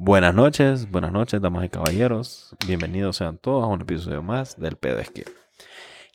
[0.00, 2.54] Buenas noches, buenas noches, damas y caballeros.
[2.64, 5.24] Bienvenidos sean todos a un episodio más del Pedo es que.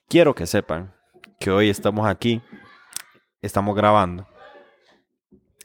[0.08, 0.94] Quiero que sepan
[1.38, 2.42] que hoy estamos aquí,
[3.42, 4.26] estamos grabando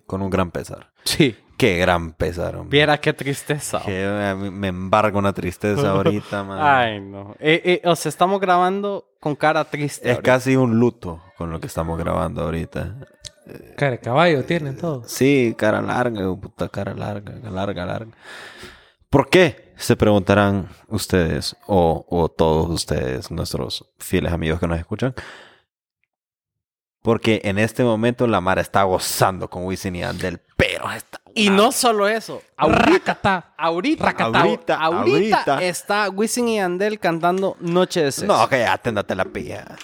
[0.05, 0.91] con un gran pesar.
[1.05, 1.37] Sí.
[1.57, 2.77] Qué gran pesar, hombre.
[2.77, 3.83] Viera qué tristeza.
[3.85, 6.59] Que me embarga una tristeza ahorita, man.
[6.61, 7.37] Ay, no.
[7.39, 10.09] Eh, eh, o sea, estamos grabando con cara triste.
[10.09, 10.33] es ahorita.
[10.33, 12.97] casi un luto con lo que estamos grabando ahorita.
[13.77, 15.11] Cara de caballo tienen todos.
[15.11, 18.13] Sí, cara larga, puta cara larga, larga, larga.
[19.11, 19.73] ¿Por qué?
[19.77, 25.15] Se preguntarán ustedes o, o todos ustedes, nuestros fieles amigos que nos escuchan.
[27.03, 31.21] Porque en este momento la Mara está gozando con Wisin y Andel, pero está...
[31.35, 32.43] Y no solo eso.
[32.57, 35.63] Ahorita, ahorita, ahorita, ahorita ahorita.
[35.63, 38.37] está Wisin y Andel cantando Noche de Sexo.
[38.37, 38.81] No, que ya
[39.15, 39.77] la pija.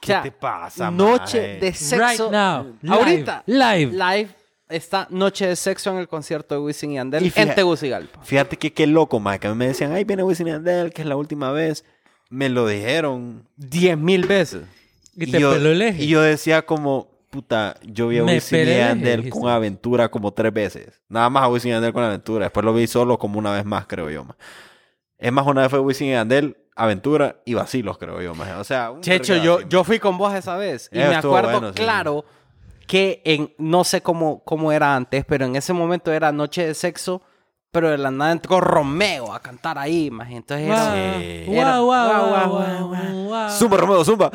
[0.00, 2.26] ¿Qué O sea, te pasa, Noche de Sexo.
[2.28, 2.76] Right now.
[2.82, 2.94] Live.
[2.94, 3.42] Ahorita.
[3.46, 3.92] Live.
[3.92, 4.28] Live
[4.68, 8.20] está Noche de Sexo en el concierto de Wisin y Andel Y en fíjate- Tegucigalpa.
[8.22, 10.92] Fíjate que qué loco, más que a mí me decían, ay, viene Wisin y Andel,
[10.92, 11.84] que es la última vez.
[12.30, 14.62] Me lo dijeron Diez mil veces.
[15.16, 16.04] Y te yo, peló el eje.
[16.04, 20.32] y yo decía como, puta, yo vi a Me Wisin y Andel con Aventura como
[20.32, 21.00] tres veces.
[21.08, 22.44] Nada más a Wisin y Andel con Aventura.
[22.44, 24.24] Después lo vi solo como una vez más, creo yo.
[24.24, 24.36] ma.
[25.18, 28.34] Es más, una vez fue Wisin y Andel, Aventura y Vacilos, creo yo.
[28.34, 28.58] ma.
[28.58, 30.88] O sea, un Checho, yo, yo fui con vos esa vez.
[30.92, 31.74] Y me acuerdo bueno, sí.
[31.74, 32.24] claro
[32.86, 36.74] que en, no sé cómo, cómo era antes, pero en ese momento era Noche de
[36.74, 37.20] Sexo,
[37.70, 41.44] pero de la nada entró Romeo a cantar ahí, más Entonces era, Sí.
[41.46, 43.26] Guau, guau, Guau, guau, guau, guau, guau.
[43.26, 43.50] guau.
[43.50, 44.30] Zumba, Romeo, zumba.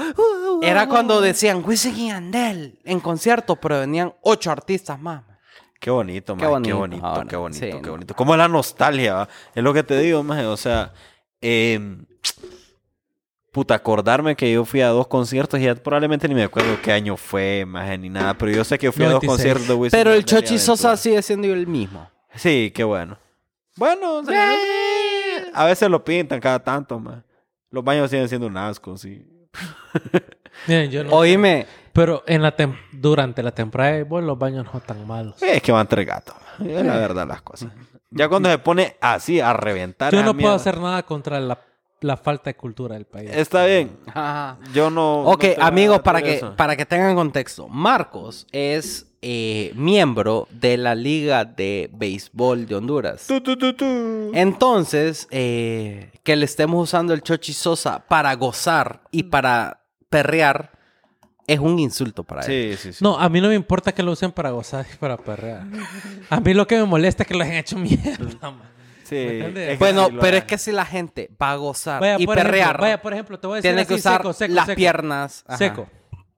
[0.61, 5.25] era cuando decían Wisin y Andel en concierto, pero venían ocho artistas más.
[5.25, 5.37] man.
[5.79, 6.61] Qué bonito, Qué man.
[6.63, 8.15] Qué bonito, bonito, ahora, qué bonito, sí, qué no.
[8.15, 9.29] Como es la nostalgia, ¿va?
[9.55, 10.45] Es lo que te digo, maje.
[10.45, 10.93] O sea,
[11.43, 11.79] eh,
[13.51, 16.91] puta, acordarme que yo fui a dos conciertos y ya probablemente ni me acuerdo qué
[16.91, 18.33] año fue, maje, ni nada.
[18.33, 19.29] Pero yo sé que fui a dos 96.
[19.29, 22.09] conciertos de Wisin Pero el Chochi Sosa sigue siendo el mismo.
[22.35, 23.17] Sí, qué bueno.
[23.75, 24.51] Bueno, o sea,
[25.53, 27.23] a veces lo pintan cada tanto, más.
[27.69, 29.25] Los baños siguen siendo un asco, sí.
[30.67, 34.79] Yo no- Oíme, Pero en la tem- durante la temporada de béisbol los baños no
[34.79, 35.41] están malos.
[35.41, 36.35] Es que van tres gatos.
[36.59, 37.71] Es la verdad las cosas.
[38.09, 40.11] Ya cuando se pone así a reventar.
[40.13, 41.59] Yo no puedo mierda, hacer nada contra la,
[42.01, 43.29] la falta de cultura del país.
[43.33, 43.97] Está bien.
[44.07, 44.57] ajá.
[44.73, 45.21] Yo no.
[45.23, 46.55] Ok, no amigos, para que, eso.
[46.55, 47.67] para que tengan contexto.
[47.67, 53.25] Marcos es eh, miembro de la Liga de Béisbol de Honduras.
[53.25, 54.31] Tu, tu, tu, tu.
[54.33, 59.79] Entonces, eh, que le estemos usando el Chochi Sosa para gozar y para
[60.09, 60.71] perrear
[61.47, 62.75] es un insulto para él.
[62.77, 63.03] Sí, sí, sí.
[63.03, 65.63] No, a mí no me importa que lo usen para gozar y para perrear.
[66.29, 68.73] A mí lo que me molesta es que los hayan hecho mierda, man.
[69.03, 69.39] Sí.
[69.79, 72.53] Bueno, sí lo pero es que si la gente va a gozar Vaya, y perrear,
[72.55, 74.75] ejemplo, vaya, por ejemplo, te voy a decir tiene que usar seco, seco, las seco.
[74.75, 75.43] piernas.
[75.47, 75.57] Ajá.
[75.57, 75.87] Seco.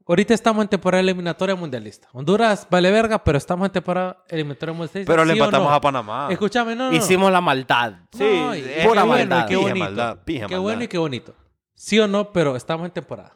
[0.07, 2.07] Ahorita estamos en temporada eliminatoria mundialista.
[2.13, 5.11] Honduras vale verga, pero estamos en temporada eliminatoria mundialista.
[5.11, 5.75] Pero le ¿sí o empatamos no?
[5.75, 6.27] a Panamá.
[6.29, 6.95] Escúchame, no, no.
[6.95, 7.93] Hicimos la maldad.
[8.11, 9.47] Sí, No, y es qué pura bueno, maldad.
[9.47, 9.79] Qué Pija bonito.
[9.85, 10.59] maldad, qué maldad.
[10.59, 11.33] bueno y qué bonito.
[11.73, 13.35] Sí o no, pero estamos en temporada.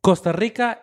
[0.00, 0.82] Costa Rica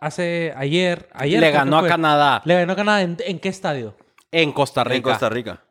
[0.00, 1.86] hace ayer, ayer Le ganó a.
[1.86, 3.96] Canadá Le ganó a Canadá en, ¿en qué estadio?
[4.32, 4.96] en Costa Rica.
[4.96, 5.62] En Costa Rica.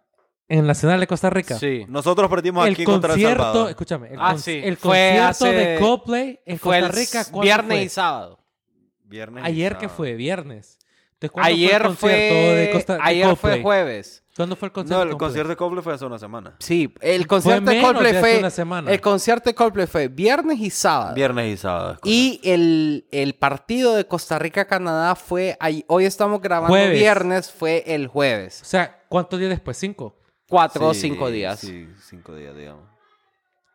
[0.49, 1.57] En la Nacional de Costa Rica.
[1.59, 1.85] Sí.
[1.87, 3.69] Nosotros perdimos El aquí contra El concierto, Salvador.
[3.69, 4.61] escúchame, el, Ah, con- sí.
[4.63, 7.83] el Fue concierto hace- de Coldplay en Fue Costa Rica, ¿cuándo viernes fue?
[7.83, 8.39] y sábado.
[9.05, 9.95] Viernes y Ayer que sábado.
[9.97, 10.77] fue, viernes.
[11.13, 12.09] Entonces, ¿cuándo Ayer fue el fue,
[12.55, 13.61] de Costa de ayer fue Coldplay?
[13.61, 14.23] jueves.
[14.35, 14.95] ¿Cuándo fue el concierto?
[14.95, 15.27] No, el Coldplay?
[15.27, 16.55] concierto de Coldplay fue hace una semana.
[16.59, 18.91] Sí, el concierto de Coldplay de hace fue una semana.
[18.91, 21.13] el concierto de Coldplay fue viernes y sábado.
[21.13, 21.97] Viernes y sábado.
[22.05, 25.57] Y el, el partido de Costa Rica-Canadá fue...
[25.59, 26.97] ahí- Hoy estamos grabando Jueves.
[26.97, 28.61] viernes, fue el jueves.
[28.61, 29.77] O sea, ¿cuántos días después?
[29.77, 30.15] Cinco.
[30.49, 31.59] Cuatro o cinco días.
[31.59, 32.83] Sí, cinco días, digamos.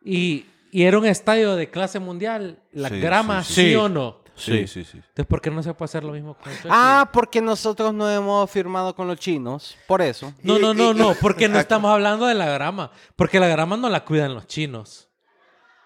[0.05, 2.59] Y, y era un estadio de clase mundial.
[2.73, 3.69] La Sí, grama, sí, sí, sí.
[3.71, 3.75] Sí.
[3.77, 4.25] o no?
[4.37, 4.97] Sí, sí, sí.
[4.99, 6.71] Entonces, ¿por qué no se puede hacer lo mismo con el Chelsea?
[6.75, 9.77] Ah, porque nosotros no hemos firmado con los chinos.
[9.87, 10.35] Por eso.
[10.43, 12.91] No, no, no, no, porque no estamos hablando de la grama.
[13.15, 15.09] Porque la grama no la cuidan los chinos.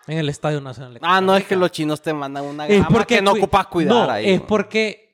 [0.07, 0.95] En el Estadio Nacional.
[0.95, 1.49] de Ah, Costa no, es Rica.
[1.51, 4.31] que los chinos te mandan una Es grama que no ocupas cuidar no, ahí.
[4.31, 4.47] es ¿no?
[4.47, 5.08] porque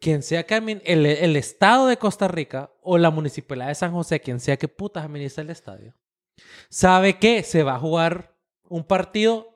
[0.00, 4.20] quien sea que el, el Estado de Costa Rica o la Municipalidad de San José,
[4.20, 5.94] quien sea que putas administra el estadio,
[6.68, 8.34] sabe que se va a jugar
[8.68, 9.52] un partido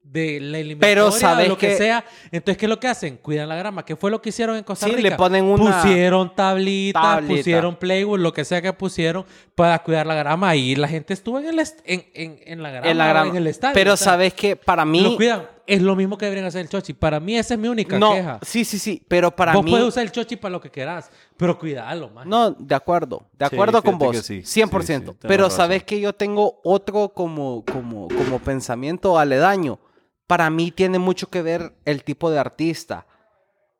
[0.00, 2.04] de la eliminatoria sabes de lo que, que- sea.
[2.30, 3.16] Entonces, ¿qué es lo que hacen?
[3.16, 3.84] Cuidan la grama.
[3.84, 5.08] ¿Qué fue lo que hicieron en Costa Sí, Rica?
[5.10, 5.82] le ponen una...
[5.82, 7.34] Pusieron tablitas, tablita.
[7.34, 9.24] pusieron playwood, lo que sea que pusieron
[9.56, 10.54] para cuidar la grama.
[10.54, 13.30] Y la gente estuvo en, el est- en, en, en la grama, en la grama.
[13.30, 13.74] en el estadio.
[13.74, 15.16] Pero sabes que para Lo mí...
[15.16, 15.48] cuidan.
[15.66, 16.92] Es lo mismo que deberían hacer el chochi.
[16.92, 18.38] Para mí esa es mi única No, queja.
[18.42, 19.02] sí, sí, sí.
[19.08, 19.70] Pero para Vos mí...
[19.72, 22.28] puedes usar el chochi para lo que quieras, pero cuidalo, man.
[22.28, 24.42] No, de acuerdo, de Sí, acuerdo con vos, sí.
[24.42, 24.44] 100%.
[24.44, 29.78] Sí, sí, tenés pero sabes que yo tengo otro como, como, como pensamiento aledaño.
[30.26, 33.06] Para mí tiene mucho que ver el tipo de artista.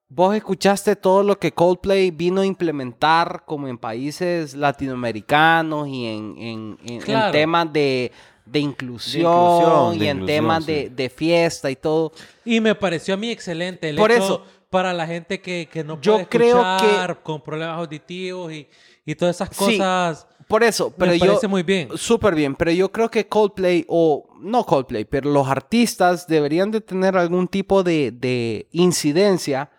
[0.09, 6.35] vos escuchaste todo lo que Coldplay vino a implementar como en países latinoamericanos y en,
[6.39, 8.13] en, en- en temas de,
[8.47, 10.73] de inclusión, inclusión, de y en inclusión, temas sí.
[10.73, 12.13] de, de fiesta y todo.
[12.45, 15.85] Y me pareció a mí excelente el Por hecho eso- para la gente que, que
[15.85, 18.69] no Yo puede creo escuchar con problemas auditivos y,
[19.05, 20.27] y todas esas Sí, cosas.
[20.49, 21.27] Por eso, pero me yo...
[21.27, 21.89] parece muy bien.
[21.97, 26.81] Súper bien, pero yo creo que Coldplay, o no Coldplay, pero los artistas deberían de
[26.81, 29.71] tener algún tipo de, de incidencia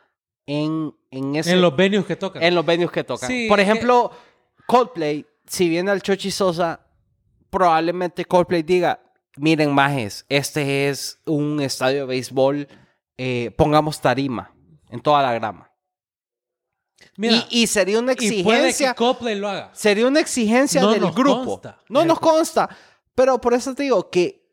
[0.46, 2.42] en, en, ese, En los venues que tocan.
[2.44, 3.30] en los venues que tocan.
[3.30, 4.12] Sí, Por que- ejemplo,
[4.66, 6.82] Coldplay, si viene al Chochi Sosa,
[7.50, 9.02] probablemente Coldplay diga,
[9.36, 12.68] miren majes, este es un estadio de béisbol,
[13.18, 14.54] eh, pongamos tarima
[14.90, 15.72] en toda la grama.
[17.16, 18.30] Mira, y, y sería una y puede
[18.60, 18.94] que exigencia...
[18.94, 19.70] Coldplay lo haga.
[19.74, 21.46] Sería una exigencia No del nos grupo.
[21.46, 21.80] consta.
[21.90, 22.70] No nos consta.
[23.16, 24.48] Pero por eso te digo que,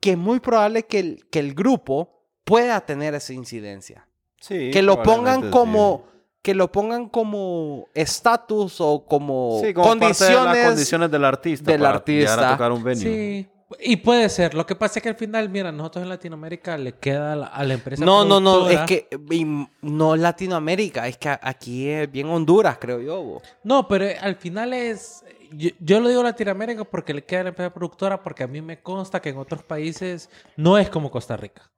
[0.00, 4.08] que es muy probable que el, que el grupo pueda tener esa incidencia.
[4.40, 6.06] Sí, que lo pongan como.
[6.42, 10.66] Que lo pongan como estatus o como, Sí, Sí, como parte de las condiciones.
[10.66, 11.70] condiciones del artista.
[11.72, 12.30] del para artista.
[12.36, 13.02] llegar a tocar un venue.
[13.02, 13.48] Sí.
[13.80, 14.54] Y puede ser.
[14.54, 17.46] Lo que pasa es que al final, mira, nosotros en Latinoamérica le queda a la,
[17.48, 18.02] a la empresa.
[18.02, 18.70] no, no, no.
[18.70, 19.44] Es que y
[19.82, 21.06] no Latinoamérica.
[21.06, 23.22] Es que aquí es bien Honduras, creo yo.
[23.22, 23.42] bo.
[23.64, 25.22] No, pero al final es.
[25.52, 28.62] Yo, yo lo digo Latinoamérica porque le queda a la empresa productora, porque a mí
[28.62, 31.70] me consta que en otros países no es como Costa Rica.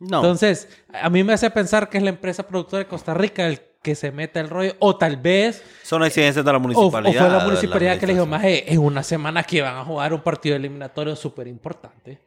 [0.00, 0.16] No.
[0.18, 3.60] Entonces, a mí me hace pensar que es la empresa productora de Costa Rica el
[3.82, 7.20] que se mete el rollo, o tal vez, Son exigencias de la o, o municipalidad.
[7.20, 10.20] fue la municipalidad que le dijo, más en una semana que van a jugar un
[10.20, 12.20] partido eliminatorio súper importante.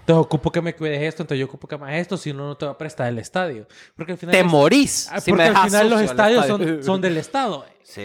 [0.00, 2.46] Entonces ocupo que me cuides esto, entonces yo ocupo que me hagas esto, si no,
[2.48, 3.66] no te va a prestar el estadio.
[3.96, 5.08] Porque al final, te es- morís.
[5.10, 6.68] Ah, si porque me al final los estadios estadio.
[6.74, 7.64] son, son del Estado.
[7.82, 8.00] Sí.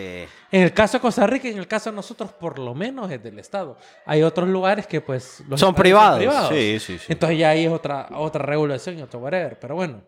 [0.52, 3.12] En el caso de Costa Rica y en el caso de nosotros, por lo menos
[3.12, 3.78] es del Estado.
[4.06, 5.42] Hay otros lugares que pues...
[5.50, 5.76] los Son estadios
[6.20, 6.50] privados.
[6.50, 7.06] Sí, sí, sí.
[7.10, 9.58] Entonces ya ahí es otra, otra regulación y otro whatever.
[9.60, 10.02] Pero bueno,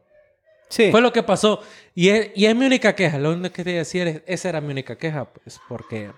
[0.69, 0.91] Sí.
[0.91, 1.61] fue lo que pasó.
[1.93, 3.17] Y es, y es mi única queja.
[3.17, 6.11] Lo único que te iba a decir es, esa era mi única queja, pues, porque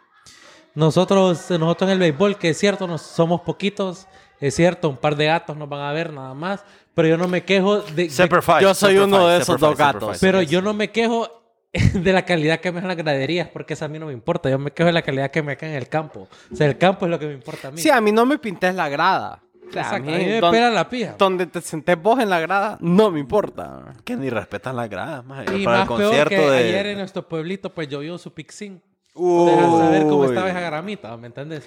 [0.76, 4.08] nosotros, nosotros en el béisbol, que es cierto, nos, somos poquitos,
[4.48, 6.64] es cierto, un par de gatos nos van a ver nada más,
[6.94, 8.08] pero yo no me quejo de...
[8.08, 10.18] de- yo soy uno de esos dos gatos.
[10.20, 11.28] Pero yo no me quejo
[11.94, 14.50] de la calidad que me dan las graderías, porque eso a mí no me importa.
[14.50, 16.28] Yo me quejo de la calidad que me queda en el campo.
[16.52, 17.80] O sea, el campo es lo que me importa a mí.
[17.82, 19.42] Sí, a mí no me pintes la grada.
[19.68, 20.12] O sea, Exacto.
[20.12, 21.16] a A mí mí me don- pela la pija.
[21.18, 23.94] Donde te sentés vos en la grada, no me importa.
[24.04, 25.46] Que ni respetan las gradas, más.
[25.52, 26.58] Y Para más el peor concierto que de...
[26.58, 28.82] ayer en nuestro pueblito pues llovió su pixín.
[29.16, 29.50] Uy.
[29.52, 31.64] Deja saber cómo estaba esa gramita, ¿me entiendes?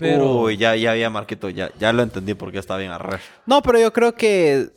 [0.00, 3.20] Pero Uy, ya, ya había Marquito, ya, ya lo entendí porque está bien arrer.
[3.46, 4.70] No, pero yo creo que,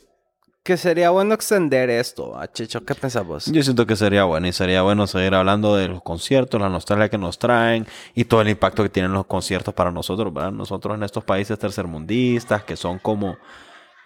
[0.64, 2.38] que sería bueno extender esto.
[2.38, 3.46] A Chicho, ¿qué pensás vos?
[3.46, 7.10] Yo siento que sería bueno y sería bueno seguir hablando de los conciertos, la nostalgia
[7.10, 10.52] que nos traen y todo el impacto que tienen los conciertos para nosotros, ¿verdad?
[10.52, 13.38] Nosotros en estos países tercermundistas que son como,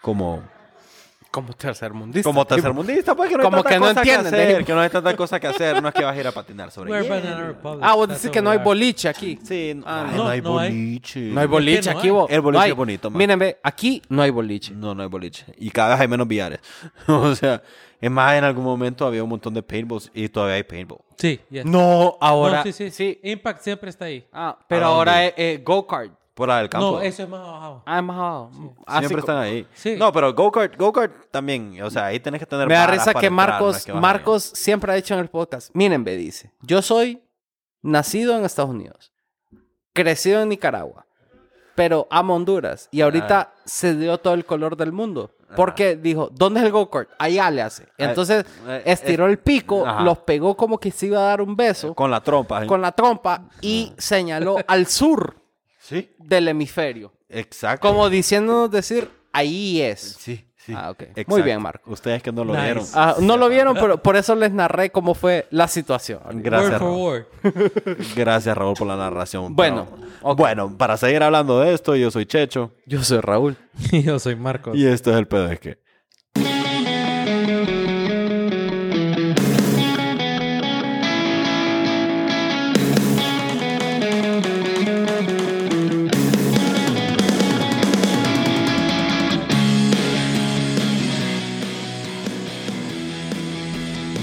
[0.02, 0.44] como,
[1.38, 2.28] Como tercermundista.
[2.28, 4.80] como tercermundistas, pues que no hay Como tanta que no entienden, que hacer, que no
[4.80, 7.22] hay tanta cosa que hacer, no es que vas a ir a patinar sobre We're
[7.22, 7.80] hielo.
[7.82, 9.38] Ah, vos decís que no hay boliche aquí.
[9.44, 11.20] Sí, Ah, no, no, hay boliche.
[11.20, 12.28] No hay boliche aquí, vos.
[12.32, 12.72] El boliche No hay.
[12.72, 13.18] es bonito, man.
[13.20, 14.74] Miren, ve, aquí no hay boliche.
[14.74, 15.46] No, no hay boliche.
[15.58, 16.60] Y cada vez hay menos billares.
[17.08, 17.62] o sea,
[18.02, 21.02] es más, en algún momento había un montón de paintballs y todavía hay paintball.
[21.18, 21.66] Sí, yes.
[21.66, 22.58] No, ahora.
[22.58, 23.20] No, sí, sí, sí.
[23.24, 24.26] Impact siempre está ahí.
[24.34, 26.12] Ah, pero ¿A ahora es eh, go-kart.
[26.38, 26.92] Por la del campo.
[26.92, 27.82] No, eso es más abajo.
[27.84, 28.52] Ah, es más abajo.
[28.86, 29.68] Así Siempre co- están ahí.
[29.74, 29.96] Sí.
[29.98, 31.82] No, pero go-kart, go-kart también.
[31.82, 33.94] O sea, ahí tenés que tener Me da risa que entrar, no Marcos, es que
[33.94, 35.72] Marcos siempre ha dicho en el podcast.
[35.74, 36.54] Miren, ve, dice.
[36.62, 37.24] Yo soy
[37.82, 39.12] nacido en Estados Unidos.
[39.94, 41.08] Crecido en Nicaragua.
[41.74, 42.88] Pero amo Honduras.
[42.92, 45.32] Y ahorita se dio todo el color del mundo.
[45.56, 47.10] Porque dijo, ¿dónde es el go-kart?
[47.18, 47.88] Allá le hace.
[47.98, 50.04] Entonces eh, estiró el pico, Ajá.
[50.04, 52.66] los pegó como que se iba a dar un beso Con la trompa.
[52.68, 55.36] con la trompa y señaló al sur
[55.88, 57.14] Sí, del hemisferio.
[57.30, 57.88] exacto.
[57.88, 60.18] Como diciéndonos decir, ahí es.
[60.20, 60.74] Sí, sí.
[60.76, 61.04] Ah, ok.
[61.28, 61.90] Muy bien, Marco.
[61.92, 62.66] Ustedes que no lo Nice.
[62.66, 62.86] vieron.
[62.94, 66.20] Ah, no lo vieron, pero por eso les narré cómo fue la situación.
[66.44, 67.26] Gracias, word for Raúl.
[67.84, 67.98] word.
[68.18, 69.56] Gracias, Raúl, por la narración.
[69.56, 69.88] Bueno,
[70.22, 73.56] Pero- bueno, para seguir hablando de esto, yo soy Checho Yo soy Raúl.
[73.92, 74.76] Y yo soy Marcos.
[74.76, 75.78] y esto es el pedo es que.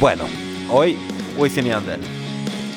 [0.04, 0.25] Bueno,
[0.70, 0.99] hoy
[1.38, 1.99] Wisin y Yandel.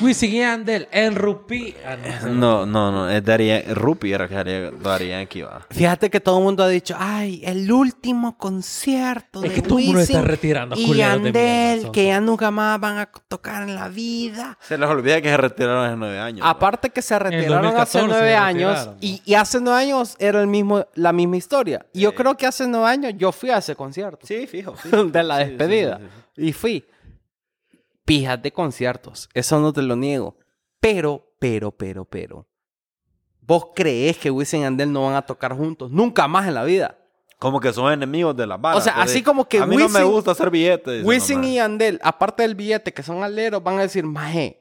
[0.00, 1.74] Wisin y Yandel en Rupí.
[1.86, 2.64] Ah, no, ese no.
[2.64, 5.66] No, no, es Darían, Rupi era que haría Darían aquí va.
[5.68, 9.78] Fíjate que todo el mundo ha dicho, ay, el último concierto Es de que todo
[9.78, 13.10] el mundo Wisin está retirando y de mierda, son que ya nunca más van a
[13.28, 14.56] tocar en la vida.
[14.62, 16.46] Se les olvida que se retiraron hace nueve años.
[16.48, 20.46] Aparte que se retiraron hace 2014 nueve años y, y hace nueve años era el
[20.46, 21.84] mismo, la misma historia.
[21.92, 24.72] Y yo creo que hace nueve años yo fui a ese concierto Sí, fijo.
[24.76, 25.04] fijo.
[25.04, 26.48] de la despedida sí, sí, sí.
[26.48, 26.84] y fui.
[28.08, 30.36] Pijas de conciertos, eso no te lo niego.
[30.80, 32.46] Pero, pero, pero, pero.
[33.42, 35.90] ¿Vos creés que Wisin y Yandel no van a tocar juntos?
[35.90, 36.98] Nunca más en la vida.
[37.38, 38.78] Como que son enemigos de las balas.
[38.80, 41.04] O sea, así como que A mí no me Wisin- gusta hacer billetes.
[41.04, 44.60] Wisin y Yandel, aparte del billete que son aleros, van a decir, maje,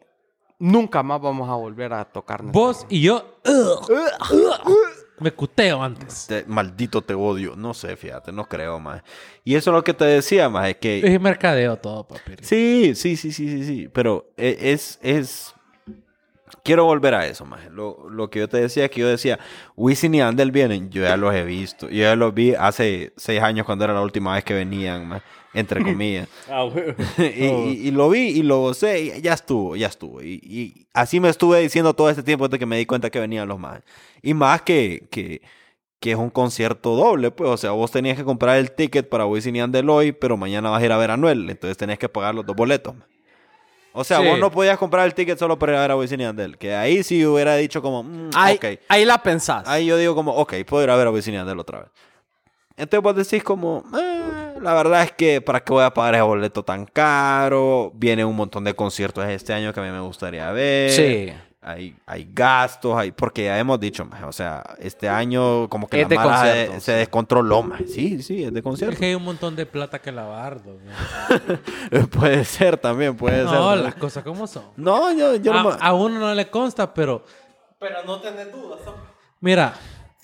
[0.60, 2.44] nunca más vamos a volver a tocar.
[2.44, 3.40] Vos y yo.
[3.46, 3.90] ugh,
[4.30, 4.87] ugh,
[5.20, 6.28] me cuteo antes.
[6.28, 7.56] Te- maldito te odio.
[7.56, 9.02] No sé, fíjate, no creo más.
[9.44, 11.00] Y eso es lo que te decía, más, es que...
[11.00, 12.34] Es mercadeo todo, papi.
[12.42, 13.90] Sí, sí, sí, sí, sí, sí.
[13.92, 15.54] Pero e- es, es...
[16.64, 17.66] Quiero volver a eso, más.
[17.72, 19.38] Lo, lo que yo te decía, que yo decía,
[19.76, 21.90] Wisin y Andel vienen, yo ya los he visto.
[21.90, 25.22] Yo ya los vi hace seis años cuando era la última vez que venían, más,
[25.54, 26.28] entre comillas.
[27.18, 30.22] y, y- y lo vi y lo gocé y ya estuvo, ya estuvo.
[30.22, 33.20] Y, y así me estuve diciendo todo este tiempo desde que me di cuenta que
[33.20, 33.82] venían los más.
[34.22, 35.42] Y más que, que,
[36.00, 37.50] que es un concierto doble, pues.
[37.50, 40.70] O sea, vos tenías que comprar el ticket para Wisin y Andel hoy, pero mañana
[40.70, 41.50] vas a ir a ver a Anuel.
[41.50, 42.96] Entonces tenías que pagar los dos boletos.
[42.96, 43.08] man.
[43.94, 44.28] O sea, Sí.
[44.28, 46.58] vos no podías comprar el ticket solo para ir a ver a Wisin y Andel.
[46.60, 48.80] Que ahí sí hubiera dicho como, mm, Ahí, ok.
[48.90, 49.68] ahí la pensás.
[49.68, 51.90] Ahí yo digo como, ok, puedo ir a ver a Wisin y Yandel otra vez.
[52.78, 56.22] Entonces vos decís como, "Eh, la verdad es que para qué voy a pagar ese
[56.24, 57.92] boleto tan caro.
[57.96, 60.92] Viene un montón de conciertos este año que a mí me gustaría ver.
[60.92, 61.34] Sí.
[61.60, 65.98] Hay, hay gastos, hay, porque ya hemos dicho, maje, o sea, este año como que
[66.02, 67.88] Es la de mara se- conciertos, descontroló, maje.
[67.88, 68.98] Sí, sí, es de Es concierto.
[68.98, 70.62] que hay un montón de plata que lavar.
[70.66, 72.08] ¿no?
[72.12, 73.46] puede ser también, puede ser.
[73.60, 73.84] No, ¿no?
[73.84, 74.64] las cosas como son.
[74.78, 77.24] No, yo, yo no a, me- a uno no le consta, pero
[77.80, 78.80] Pero no tenés dudas.
[79.42, 79.74] mira,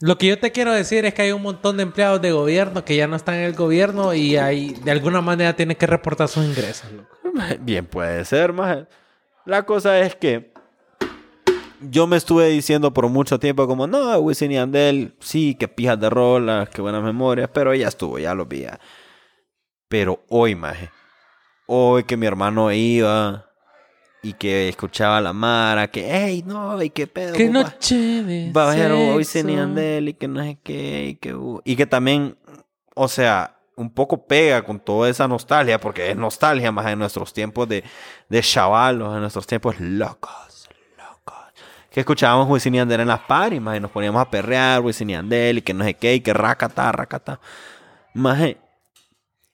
[0.03, 2.83] lo que yo te quiero decir es que hay un montón de empleados de gobierno
[2.83, 6.43] que ya no están en el gobierno y de alguna manera tienen que reportar sus
[6.43, 6.89] ingresos.
[7.61, 8.85] Bien puede ser, maje.
[9.45, 10.51] La cosa es que
[11.79, 15.97] yo me estuve diciendo por mucho tiempo como, no, Wisin y Andel, sí, que pijas
[15.97, 18.65] de rolas, que buenas memorias, pero ya estuvo, ya lo vi.
[19.87, 20.89] Pero hoy, maje,
[21.65, 23.52] hoy que mi hermano iba
[24.23, 27.33] y que escuchaba a la Mara, que, hey, no, y qué pedo.
[27.33, 29.57] Qué noche de va a ver Wisin y sexo.
[29.57, 32.37] Yandel y que no sé qué y que, uh, y que también
[32.95, 37.33] o sea un poco pega con toda esa nostalgia porque es nostalgia más en nuestros
[37.33, 37.83] tiempos de,
[38.29, 41.35] de chavalos en nuestros tiempos locos locos
[41.91, 45.09] que escuchábamos Wisin y Yandel en las paris más y nos poníamos a perrear Wisin
[45.09, 47.41] y Yandel y que no sé qué y que racata racata
[48.13, 48.39] más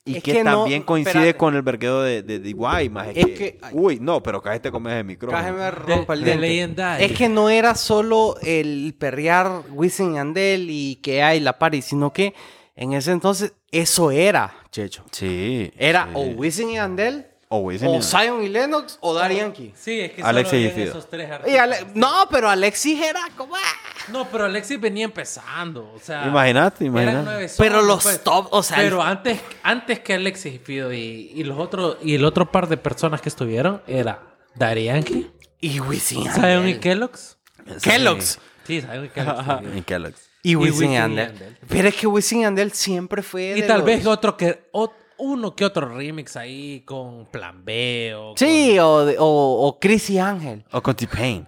[0.04, 1.38] y Es que, que no, también coincide espérate.
[1.38, 4.94] con el vergueo de, de, de Iguay, más Es que- uy no pero cállate comes
[4.94, 6.46] el micrófono De, rompa el de diente.
[6.48, 7.06] legendario.
[7.06, 11.82] Es que no era solo el perrear Wisin y Yandel y que hay la party,
[11.82, 12.34] sino que
[12.76, 15.04] en ese entonces eso era, Checho.
[15.12, 16.10] sí Era sí.
[16.14, 18.08] o Wisin y Yandel, o Wisin y o Yandel.
[18.08, 19.72] Zion y Lennox, o Daddy Yankee.
[19.76, 20.90] Sí, es que Alexis solo y Fido.
[20.90, 21.60] esos tres Y artistas.
[21.62, 23.56] Ale- no, pero Alexis era como...
[23.56, 23.60] ah.
[24.08, 25.92] No, pero Alexis venía empezando.
[25.94, 27.24] O sea, Imagínate, eran imagínate.
[27.24, 28.22] nueve Pero solos, los pues.
[28.22, 31.96] top, o sea, Pero el- antes, antes que Alexis y Fido y, y los otros
[32.02, 34.22] y el otro par de personas que estuvieron era
[34.54, 35.30] Daddy Yankee,
[35.60, 36.74] Y Wisin y Zion y.
[36.78, 37.36] Kellogg's.
[37.82, 38.38] Kellogg's.
[38.64, 39.46] Sí, Zion y Kellogg's.
[39.46, 39.78] también.
[39.78, 40.30] Y Kellogg's.
[40.42, 41.26] Y Wisin Wisin y y Yandel.
[41.32, 41.58] Yandel.
[41.68, 44.70] Pero es que Wisin y Yandel siempre fue Y de tal los- vez otro que
[44.72, 49.24] ot- uno que otro remix ahí con Plan B o Sí, o, de- o,
[49.66, 50.64] o Chris y Ángel.
[50.72, 51.46] O con T-Pain.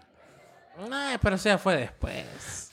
[1.21, 2.25] pero eso ya fue después.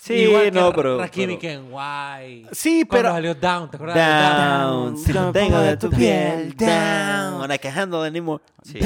[0.02, 2.48] Sí, Igual que no, Ra- pero- Rakim y pero- Kenway.
[2.52, 4.86] Sí, pero- salió Down, ¿te acuerdas de Down?
[4.96, 4.98] Down.
[4.98, 6.56] Si no tengo de tu piel.
[6.58, 7.52] Down.
[7.52, 8.44] I can handle anymore.
[8.64, 8.80] Sí.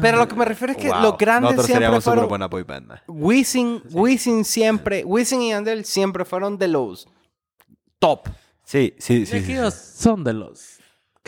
[0.00, 1.02] Pero lo que me refiero es que Wow.
[1.02, 2.28] los grandes Nosotros siempre seríamos súper fueron...
[2.28, 2.92] buena boy band.
[3.06, 5.04] Wisin, Wisin siempre...
[5.04, 7.06] Wisin y Yandel siempre fueron de los
[8.00, 8.28] top.
[8.64, 9.40] Sí, sí, Y sí.
[9.44, 10.77] sí, ellos son de los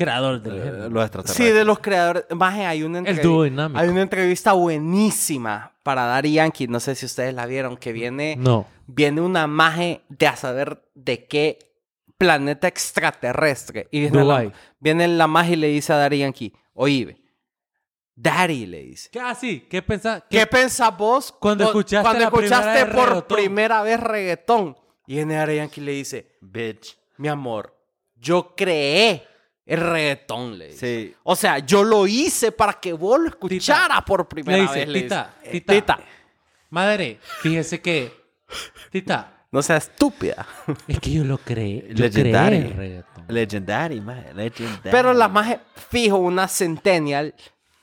[0.04, 0.88] creadores del Eh.
[0.90, 1.54] Los Sí, extraterrestres.
[1.54, 2.24] de los creadores.
[2.30, 3.78] Maje, hay una, El entrevi- dúo dinámico.
[3.80, 6.66] hay una entrevista buenísima para Daddy Yankee.
[6.68, 7.76] No sé si ustedes la vieron.
[7.76, 8.66] Que viene, No.
[8.86, 11.58] viene una maje de a saber de qué
[12.18, 13.88] planeta extraterrestre.
[13.90, 17.16] Y viene la, viene la maje y le dice a Daddy Yankee: Oye,
[18.16, 19.08] Daddy le dice.
[19.10, 19.60] ¿Qué así?
[19.70, 20.22] ¿Qué pensás?
[20.28, 22.60] ¿Qué pensás vos Cuando cu- escuchaste cuando primera
[22.92, 23.36] por reggaetón?
[23.36, 24.76] primera vez reggaetón?
[25.06, 26.98] Y viene Daddy Yankee y le dice: Bitch.
[27.16, 27.74] Mi amor,
[28.16, 29.26] yo creé
[29.66, 31.06] el reggaetón, le dice.
[31.08, 31.16] Sí.
[31.22, 34.88] O sea, yo lo hice para que vos lo escucharas por primera Le dice, vez.
[34.88, 35.50] le tita, dice.
[35.52, 35.72] tita.
[35.74, 35.98] Tita,
[36.70, 38.12] Madre, fíjese que...
[38.90, 40.46] Tita, no seas estúpida.
[40.88, 41.86] es que yo lo creé.
[41.90, 42.56] Yo Legendary.
[42.58, 43.24] creé el reggaetón.
[43.28, 44.24] Legendary, man.
[44.34, 44.90] Legendary.
[44.90, 45.56] Pero la más
[45.90, 47.34] fijo, una centennial,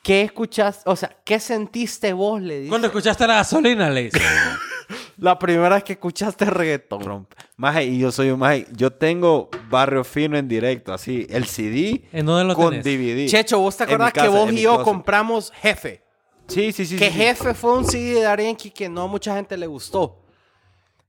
[0.08, 0.90] ¿qué escuchaste?
[0.90, 2.42] O sea, ¿qué sentiste vos?
[2.42, 2.70] Le dice.
[2.70, 4.20] Cuando escuchaste la gasolina, le dice.
[5.18, 7.02] La primera vez que escuchaste reggaetón.
[7.04, 7.36] Rompe.
[7.58, 8.68] Maje, y yo soy un maje.
[8.72, 11.28] Yo tengo Barrio Fino en directo, así.
[11.30, 12.86] El CD ¿En dónde lo con tenés?
[12.86, 13.28] DVD.
[13.28, 14.86] Checho, ¿vos te acordás que vos y yo closet.
[14.86, 16.04] compramos Jefe?
[16.48, 16.96] Sí, sí, sí.
[16.96, 17.18] que sí, sí.
[17.18, 20.24] Jefe fue un CD de Arenqui que no a mucha gente le gustó.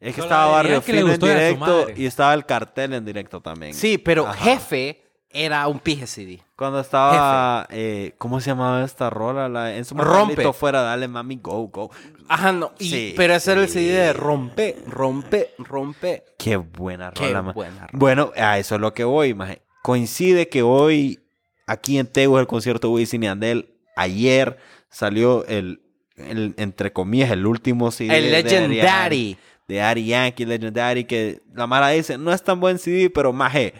[0.00, 3.74] Es que Solo estaba Barrio Fino en directo y estaba el cartel en directo también.
[3.74, 4.42] Sí, pero Ajá.
[4.42, 6.40] Jefe era un pije CD.
[6.56, 9.48] Cuando estaba, eh, ¿cómo se llamaba esta rola?
[9.48, 10.52] La, en su Rompe.
[10.52, 11.90] Fuera, dale mami, go, go.
[12.28, 12.72] Ajá, no.
[12.78, 13.74] y- Sí, pero ese era el sí.
[13.74, 16.24] CD de rompe, rompe, rompe.
[16.38, 17.52] Qué buena Qué rola, ma.
[17.52, 17.90] buena rola.
[17.92, 19.62] Bueno, a eso es lo que voy, maje.
[19.82, 21.20] Coincide que hoy,
[21.66, 24.58] aquí en Tegu, el concierto de Wisin y Andel, ayer
[24.90, 25.82] salió el,
[26.16, 28.16] el, entre comillas, el último CD.
[28.18, 29.38] El de Legendary.
[29.68, 33.74] De Daddy Yankee, Legendary, que la Mara dice, no es tan buen CD, pero maje,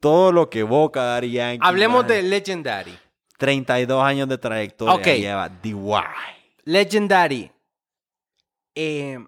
[0.00, 1.60] todo lo que evoca Daddy Yankee.
[1.66, 2.98] Hablemos de Legendary.
[3.38, 5.04] 32 años de trayectoria Ok.
[5.06, 6.02] lleva DY.
[6.64, 7.50] Legendary.
[8.74, 9.18] Eh,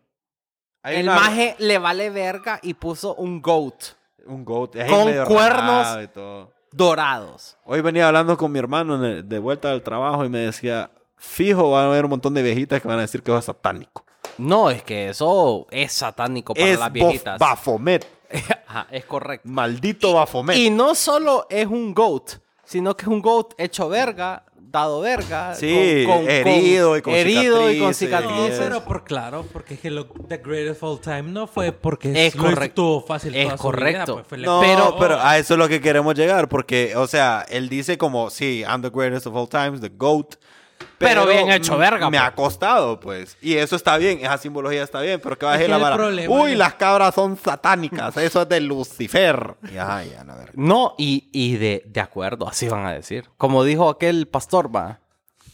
[0.85, 3.85] el una- maje le vale verga y puso un goat
[4.27, 4.73] Un goat.
[4.89, 5.67] con cuernos.
[5.87, 6.53] rajado y todo.
[6.73, 7.57] dorados.
[7.65, 11.71] Hoy venía hablando con mi hermano el- de vuelta del trabajo y me decía, fijo,
[11.71, 14.05] van a haber un montón de viejitas que van a decir que es satánico.
[14.39, 17.39] No, es que eso es satánico para es las viejitas.
[17.39, 18.07] Bafomet.
[18.67, 19.49] Ajá, es correcto.
[19.49, 20.57] Maldito Bafomet.
[20.57, 22.33] Y no solo es un goat,
[22.65, 25.55] sino que es un goat hecho verga, dado verga.
[25.55, 28.59] Sí, herido y con herido y con cicatrices.
[28.59, 31.73] No, pero por claro, porque es que lo, The Greatest of All Time no fue
[31.73, 32.75] porque Es lo correcto.
[32.83, 34.15] tuvo fácil Es toda su correcto.
[34.17, 37.45] vida, pues, No, Pero- pero, a eso es lo que queremos llegar, porque, o sea,
[37.51, 40.37] él dice como, sí, I'm the greatest of all times, the GOAT.
[41.03, 42.29] Pero bien hecho, verga, Me pues.
[42.29, 43.37] ha costado, pues.
[43.41, 45.97] Y eso está bien, esa simbología está bien, pero ¿qué va a decir la vara?
[45.97, 49.57] problema Uy, las cabras son satánicas, eso es de Lucifer.
[49.73, 50.53] Y ajá, ya, verga.
[50.55, 53.29] No, y, y de, de acuerdo, así van a decir.
[53.37, 55.01] Como dijo aquel pastor, va.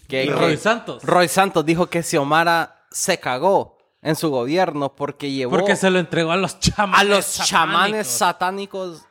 [0.07, 1.03] Que, Roy Santos.
[1.03, 5.99] Roy Santos dijo que Xiomara se cagó en su gobierno porque llevó Porque se lo
[5.99, 7.49] entregó a los chamanes a los satánicos.
[7.51, 9.03] chamanes satánicos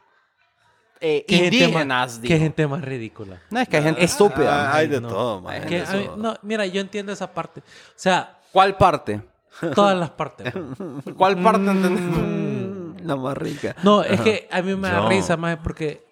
[0.99, 2.19] eh, ¿Qué gente más- indígenas.
[2.23, 3.41] Qué gente más ridícula.
[3.49, 4.71] No, es que hay gente estúpida.
[4.71, 5.07] Ah, hay de no.
[5.09, 5.63] todo, man.
[5.65, 7.59] Que a mí- no, mira, yo entiendo esa parte.
[7.61, 7.63] O
[7.95, 9.21] sea, ¿Cuál parte?
[9.75, 10.53] todas las partes.
[10.55, 11.01] man.
[11.17, 11.59] ¿Cuál parte?
[11.59, 13.75] Mm, La más rica.
[13.83, 16.05] No, es que a mí me da risa más porque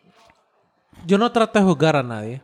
[1.06, 2.42] yo no trato de juzgar a nadie.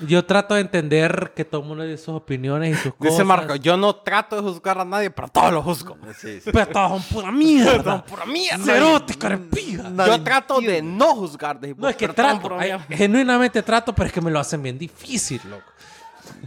[0.00, 3.12] Yo trato de entender que todo el mundo tiene sus opiniones y sus cosas.
[3.12, 5.96] Dice Marco, yo no trato de juzgar a nadie, pero todos lo juzgo.
[6.18, 6.50] Sí, sí.
[6.52, 7.92] Pero todos son pura mierda.
[7.92, 8.62] Son pura mierda.
[8.64, 9.90] Cerote, carepija.
[10.06, 11.58] Yo trato de no juzgar.
[11.60, 12.58] dije, No, es que trato.
[12.90, 15.64] genuinamente trato, pero es que me lo hacen bien difícil, loco.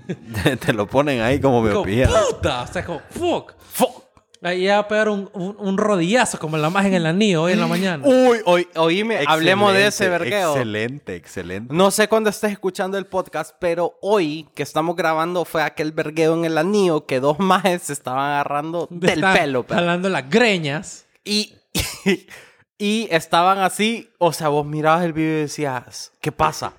[0.60, 2.10] Te lo ponen ahí como Como, miopía.
[2.30, 2.62] puta.
[2.64, 3.54] O sea, como, fuck.
[3.72, 4.04] Fuck.
[4.42, 7.44] Ahí ya va a pegar un, un, un rodillazo como la más en el anillo
[7.44, 8.06] hoy en la mañana.
[8.08, 10.52] Uy, oí- oíme, hablemos de ese Excelente, vergueo.
[10.54, 11.74] Excelente, excelente.
[11.74, 16.36] No sé cuándo estés escuchando el podcast, pero hoy que estamos grabando fue aquel vergueo
[16.36, 19.64] en el anillo que dos majes se estaban agarrando del Están pelo.
[19.64, 21.06] pero- Jalando las greñas.
[21.26, 21.56] Y,
[22.78, 26.74] y estaban así, o sea, vos mirabas el video y decías, ¿qué pasa?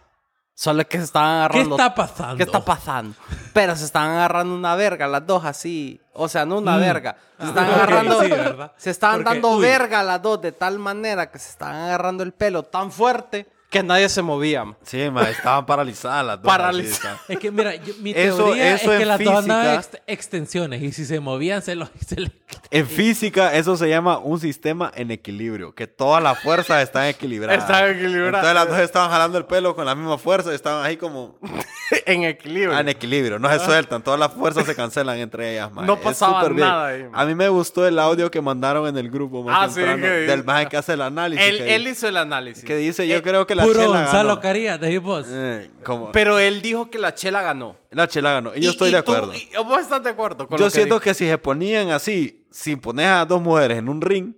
[0.55, 1.77] Solo que se estaban ¿Qué agarrando.
[1.77, 2.37] está pasando?
[2.37, 3.15] ¿Qué está pasando?
[3.53, 6.01] Pero se estaban agarrando una verga, las dos así.
[6.13, 7.17] O sea, no una verga.
[7.39, 7.73] Se estaban Mm.
[7.73, 8.21] Ah, ok, agarrando.
[8.23, 8.73] sí, ¿verdad?
[8.77, 9.63] se estaban Porque, dando uy.
[9.63, 13.83] verga las dos de tal manera que se estaban agarrando el pelo tan fuerte que
[13.85, 14.65] nadie se movía.
[14.83, 16.47] Sí, ma, estaban paralizadas las dos.
[16.47, 17.21] Paralizadas.
[17.29, 20.03] Es que, mira, yo- mi Eso- teoría eso es que las dos andaban física- ext-
[20.09, 21.89] extensiones y si se movían se los...
[22.07, 22.33] se les-
[22.73, 27.63] En física, eso se llama un sistema en equilibrio, que todas las fuerzas están equilibradas.
[27.63, 28.35] Están equilibradas.
[28.45, 31.39] Entonces las dos estaban jalando el pelo con la misma fuerza y estaban ahí como
[32.07, 32.77] en equilibrio.
[32.77, 35.71] ah, en equilibrio, no se sueltan, todas las fuerzas se cancelan entre ellas.
[35.73, 35.83] ma.
[35.83, 37.21] No pasaba nada ahí, ma.
[37.21, 40.03] A mí me gustó el audio que mandaron en el grupo más Ah, sí, temprano,
[40.03, 41.47] que- del man que hace el análisis.
[41.47, 42.65] él, él hizo el análisis.
[42.65, 44.41] que dice, yo Eh, creo que la Puro chela Gonzalo ganó.
[44.41, 45.27] Carías, de vos.
[45.29, 47.77] Eh, como- Pero él dijo que la chela ganó.
[47.91, 48.55] la chela ganó.
[48.55, 49.35] Y yo Y- estoy y de tú- acuerdo.
[49.35, 51.05] y- ¿Vos estás de acuerdo con Yo lo siento dijo?
[51.05, 54.35] que si se ponían así, si pones a dos mujeres en un ring,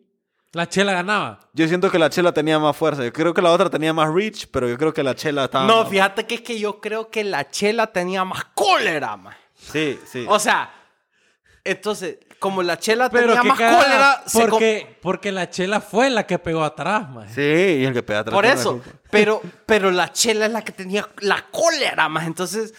[0.55, 1.41] La chela ganaba.
[1.55, 3.03] Yo siento que la chela tenía más fuerza.
[3.03, 5.67] Yo creo que la otra tenía más reach, pero yo creo que la chela estaba.
[5.67, 9.35] No, más- fíjate que es que yo creo que la chela tenía más cólera, man.
[9.57, 10.27] Sí, sí.
[10.29, 10.71] O sea,
[11.65, 16.11] entonces, como la chela Pero tenía más cólera, se com- porque, porque la chela fue
[16.11, 17.27] la que pegó atrás, man.
[17.35, 20.73] sí, y el que pega atrás Por eso, pero, pero la chela es la que
[20.73, 22.27] tenía la cólera, más.
[22.27, 22.75] Entonces,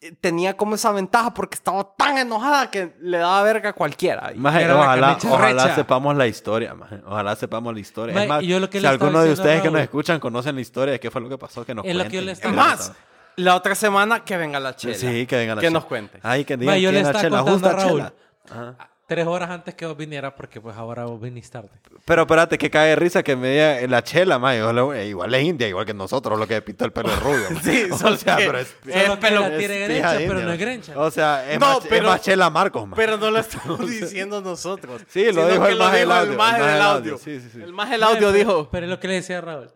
[0.00, 4.30] eh, tenía como esa ventaja porque estaba tan enojada que le daba verga a cualquiera.
[4.36, 7.00] Maje, Era ojalá, sepamos la historia, maje.
[7.04, 8.14] Ojalá sepamos la historia.
[8.14, 10.60] Maje, es más, yo lo que si alguno de ustedes que nos escuchan conocen la
[10.60, 12.26] historia de qué fue lo que pasó, que nos Es lo que yo cuenten.
[12.26, 12.92] le Es más,
[13.34, 14.94] la otra semana que venga la chela.
[14.94, 15.78] Sí, que venga la Que chela.
[15.78, 16.18] nos cuente.
[16.22, 17.98] Ay, que digan yo le la estaba chela, contando justa a Raúl.
[18.00, 18.12] chela.
[18.50, 18.76] Ajá.
[19.06, 21.70] tres horas antes que vos vinieras porque pues ahora vos viniste tarde.
[22.04, 24.54] Pero espérate, que cae de risa que me diga la chela, ma.
[24.54, 27.50] eh, igual es india, igual que nosotros, lo que pintó el pelo es rubio.
[27.50, 27.62] ma.
[27.62, 30.18] Sí, o solo sea, que- pero es, Eh, Solo que pero- la tiene es pero
[30.32, 30.58] india, no es.
[30.58, 30.98] Grencha.
[31.00, 32.96] O sea, es, No, más, es pero- más chela Marcos, ma.
[32.96, 35.02] Pero no lo estamos diciendo nosotros.
[35.08, 37.18] Sí, lo sino dijo que el maje del audio, El maje del audio.
[37.18, 37.62] sí, sí, sí.
[37.62, 38.68] El maje del audio dijo.
[38.70, 39.72] Pero es lo que le decía Raúl.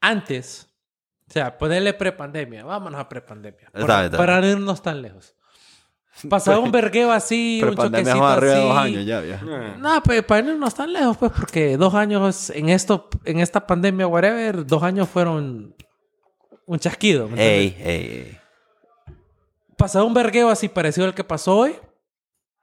[0.00, 0.68] Antes,
[1.28, 2.64] o sea, ponerle prepandemia.
[2.64, 3.66] Vámonos a prepandemia.
[3.68, 5.34] Está Para, bien, está para no irnos tan lejos.
[6.28, 8.68] Pasaba un vergueo así, un Prepandemia choquecito de así.
[8.68, 9.44] dos años ya, vieja.
[9.78, 14.06] No, pues para no tan lejos, pues, porque dos años en esto, en esta pandemia,
[14.06, 15.74] whatever, dos años fueron
[16.66, 17.28] un chasquido.
[17.28, 17.42] ¿me?
[17.42, 18.38] Ey, ey, ey.
[19.76, 21.74] Pasaba un vergueo así parecido al que pasó hoy.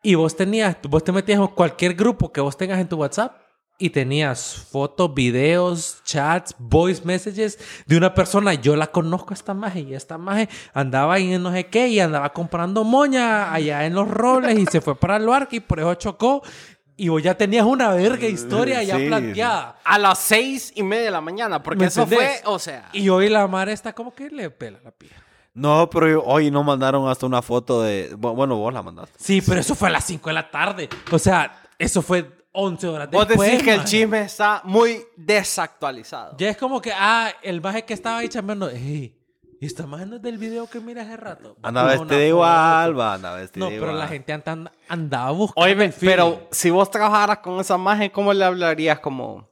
[0.01, 3.35] Y vos tenías, vos te metías en cualquier grupo que vos tengas en tu WhatsApp
[3.79, 8.53] y tenías fotos, videos, chats, voice messages de una persona.
[8.53, 11.87] Yo la conozco a esta maje y esta maje andaba ahí en no sé qué
[11.87, 15.59] y andaba comprando moña allá en los robles y se fue para el barco y
[15.61, 16.41] por eso chocó.
[16.97, 19.77] Y vos ya tenías una verga historia ya planteada.
[19.85, 21.63] A las seis y media de la mañana.
[21.63, 22.41] Porque ¿Me eso entendés?
[22.43, 22.89] fue, o sea.
[22.91, 25.15] Y hoy la madre está como que le pela la pija.
[25.53, 28.13] No, pero yo- hoy nos mandaron hasta una foto de...
[28.17, 29.13] bu- Bueno, vos la mandaste.
[29.17, 30.89] Sí, pero eso fue a las 5 de la tarde.
[31.11, 33.51] O sea, eso fue 11 horas Vos después.
[33.51, 36.35] decís que el chisme está muy desactualizado.
[36.37, 39.15] Ya es como que, ah, el maje que estaba ahí chambeando, ey,
[39.61, 41.57] ¿y esta maje no es del video que mira hace rato?
[41.61, 43.99] Anda vestida igual, va, anda vestida No, pero igual.
[43.99, 45.65] la gente anda- andaba buscando.
[45.65, 49.47] Oye, el pero si vos trabajaras con esa maje, ¿cómo le hablarías como...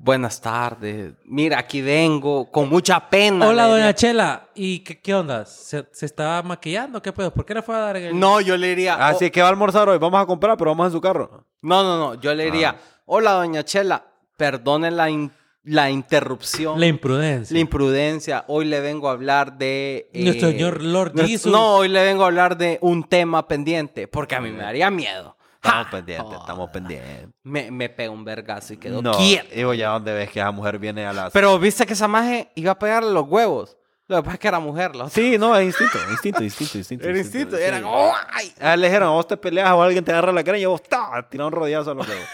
[0.00, 1.14] Buenas tardes.
[1.24, 3.48] Mira, aquí vengo con mucha pena.
[3.48, 3.94] Hola, doña diría.
[3.94, 4.48] Chela.
[4.54, 5.44] ¿Y qué, qué onda?
[5.44, 7.02] ¿Se, se estaba maquillando?
[7.02, 7.34] ¿Qué pedo?
[7.34, 8.16] ¿Por qué le fue a dar el...
[8.18, 8.94] No, yo le diría...
[9.08, 9.98] Así oh, que va a almorzar hoy.
[9.98, 11.44] Vamos a comprar, pero vamos en su carro.
[11.62, 12.14] No, no, no.
[12.20, 12.76] Yo le diría...
[12.78, 13.00] Ah.
[13.06, 14.04] Hola, doña Chela.
[14.36, 15.32] Perdone la, in-
[15.64, 16.78] la interrupción.
[16.78, 17.54] La imprudencia.
[17.54, 18.44] La imprudencia.
[18.48, 20.10] Hoy le vengo a hablar de...
[20.12, 21.50] eh, Nuestro señor Lord nuestro- Jesus.
[21.52, 24.06] No, hoy le vengo a hablar de un tema pendiente.
[24.08, 25.36] Porque a mí me daría miedo.
[25.54, 25.90] Estamos ¡Ja!
[25.90, 26.38] pendientes, Joda.
[26.40, 27.28] estamos pendientes.
[27.44, 29.48] Me, me pega un vergazo y quedó No, quieto.
[29.54, 31.32] digo, ya donde ves que esa mujer viene a las...
[31.32, 33.77] Pero viste que esa maje iba a pegarle los huevos.
[34.08, 34.96] Lo que pasa es que era mujer.
[34.96, 35.14] la otra.
[35.14, 37.06] Sí, no, es instinto, instinto, instinto, instinto.
[37.08, 37.56] Era instinto.
[37.56, 37.62] sí.
[37.62, 38.12] Era como...
[38.32, 38.52] ¡ay!
[38.60, 41.26] Ah, le dijeron, vos te peleas o alguien te agarra la cara y vos ¡ta!
[41.30, 42.24] tira un rodillazo a los dedos.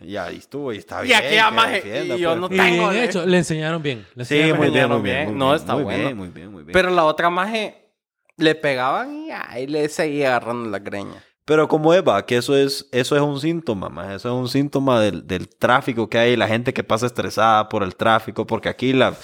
[0.00, 1.20] Y ahí estuvo, y está Y bien.
[1.54, 2.40] maje- defienda, y yo pues.
[2.40, 3.04] no Y tengo, bien eh.
[3.06, 3.26] hecho.
[3.26, 4.06] Le enseñaron bien.
[4.14, 5.16] Le Sí, enseñaron muy bien, muy bien.
[5.16, 5.28] bien.
[5.30, 6.04] muy No, bien, está muy bueno.
[6.04, 6.72] Bien, muy bien, muy bien.
[6.72, 7.90] Pero la otra maje
[8.36, 11.22] le pegaban y ahí le seguía agarrando la greña.
[11.44, 14.06] Pero como Eva, que eso es, eso es un síntoma, más.
[14.12, 17.82] Eso es un síntoma del, del tráfico que hay, la gente que pasa estresada por
[17.82, 19.14] el tráfico, porque aquí la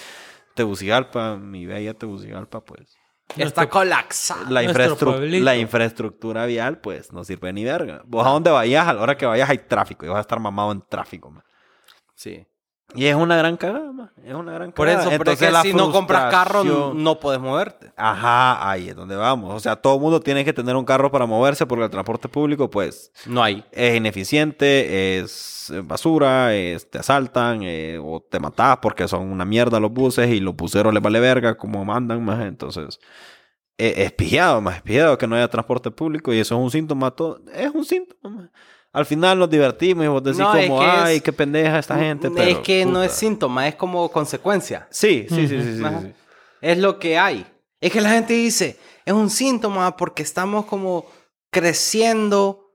[0.54, 2.96] Tegucigalpa, mi bella Tegucigalpa, pues.
[3.36, 4.50] Está colapsada.
[4.50, 4.96] La, infraestru-
[5.40, 8.02] la infraestructura vial, pues, no sirve ni verga.
[8.04, 10.38] Vos a donde vayas, a la hora que vayas hay tráfico y vas a estar
[10.40, 11.42] mamado en tráfico, man.
[12.14, 12.46] Sí.
[12.96, 14.10] Y es una gran cagada, man.
[14.24, 15.02] Es una gran Por cagada.
[15.02, 17.92] eso, pero es Entonces, que si no compras carro, no, puedes moverte.
[17.96, 19.52] Ajá, ahí es donde vamos.
[19.54, 22.28] O sea, todo el mundo tiene que tener un carro para moverse porque el transporte
[22.28, 23.64] público, pues, No hay.
[23.72, 29.80] es ineficiente, es basura, es- te asaltan eh, o te matas porque son una mierda
[29.80, 32.44] los buses y los buceros les vale verga como mandan más.
[32.44, 33.00] Entonces,
[33.78, 36.70] eh, es pillado, más es pillado que no haya transporte público y eso es un
[36.70, 37.10] síntoma.
[37.10, 38.36] Todo, es un síntoma.
[38.36, 38.50] más.
[38.94, 41.98] Al final nos divertimos y vos decís No, es como, es- ay, qué pendeja esta
[41.98, 42.28] gente.
[42.28, 44.86] es pero, que no es síntoma, es como consecuencia.
[44.88, 46.12] Sí, sí, sí, sí, sí, sí, sí.
[46.60, 47.44] Es lo que hay.
[47.80, 51.06] Es que la gente dice, es un síntoma porque estamos como
[51.50, 52.72] creciendo.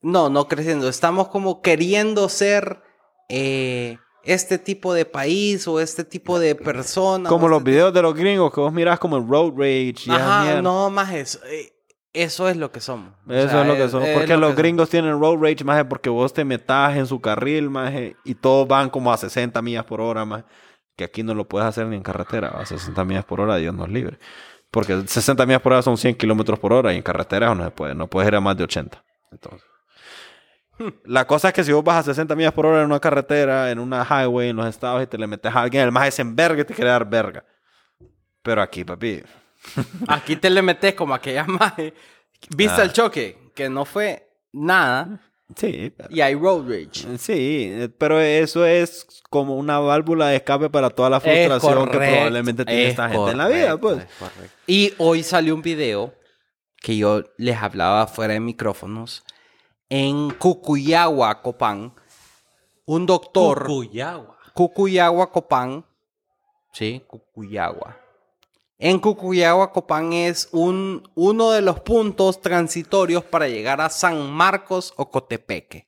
[0.00, 0.88] No, no creciendo.
[0.88, 2.82] Estamos como queriendo ser
[3.28, 7.28] eh, este tipo de país o este tipo de persona.
[7.28, 10.10] Como los este videos de los gringos que vos mirás como el road rage.
[10.10, 11.38] Ajá, no más eso.
[11.46, 11.72] Eh,
[12.12, 13.14] Eso es lo que somos.
[13.26, 14.02] O Eso sea, es lo que son.
[14.02, 17.20] es Porque lo los gringos tienen road rage, más porque vos te metas en su
[17.20, 17.92] carril, más
[18.24, 20.44] y todos van como a 60 millas por hora, más
[20.96, 22.48] que aquí no lo puedes hacer ni en carretera.
[22.48, 24.18] A 60 millas por hora, Dios nos libre.
[24.70, 27.70] Porque 60 millas por hora son 100 kilómetros por hora y en carretera no se
[27.70, 27.94] puede.
[27.94, 29.02] No puedes ir a más de 80.
[29.30, 29.66] Entonces.
[31.04, 33.70] La cosa es que si vos vas a 60 millas por hora en una carretera,
[33.70, 36.18] en una highway, en los estados y te le metes a alguien, el más es
[36.18, 37.44] en verga y te quiere dar verga.
[38.42, 39.22] Pero aquí, papi,
[40.08, 41.94] Aquí te le metes como aquella maje.
[42.56, 42.84] ¿Viste Ah.
[42.84, 43.38] el choque?
[43.54, 45.20] Que no fue nada.
[45.56, 45.92] sí.
[46.10, 47.18] Y hay road rage.
[47.18, 52.64] Sí, pero eso es como una válvula de escape para toda la frustración que probablemente
[52.64, 53.98] tiene es esta gente en la vida, pues.
[53.98, 54.06] es.
[54.66, 56.14] Y hoy salió un video
[56.80, 59.22] que yo les hablaba fuera de micrófonos.
[59.88, 61.94] En Cucuyagua, Copán,
[62.86, 63.66] un doctor...
[63.66, 64.38] Cucuyagua.
[64.54, 65.84] Cucuyagua, Copán.
[66.72, 67.98] Sí, Cucuyagua.
[68.78, 74.92] En Cucuyagua, Copán es un, uno de los puntos transitorios para llegar a San Marcos
[74.96, 75.86] o Cotepeque.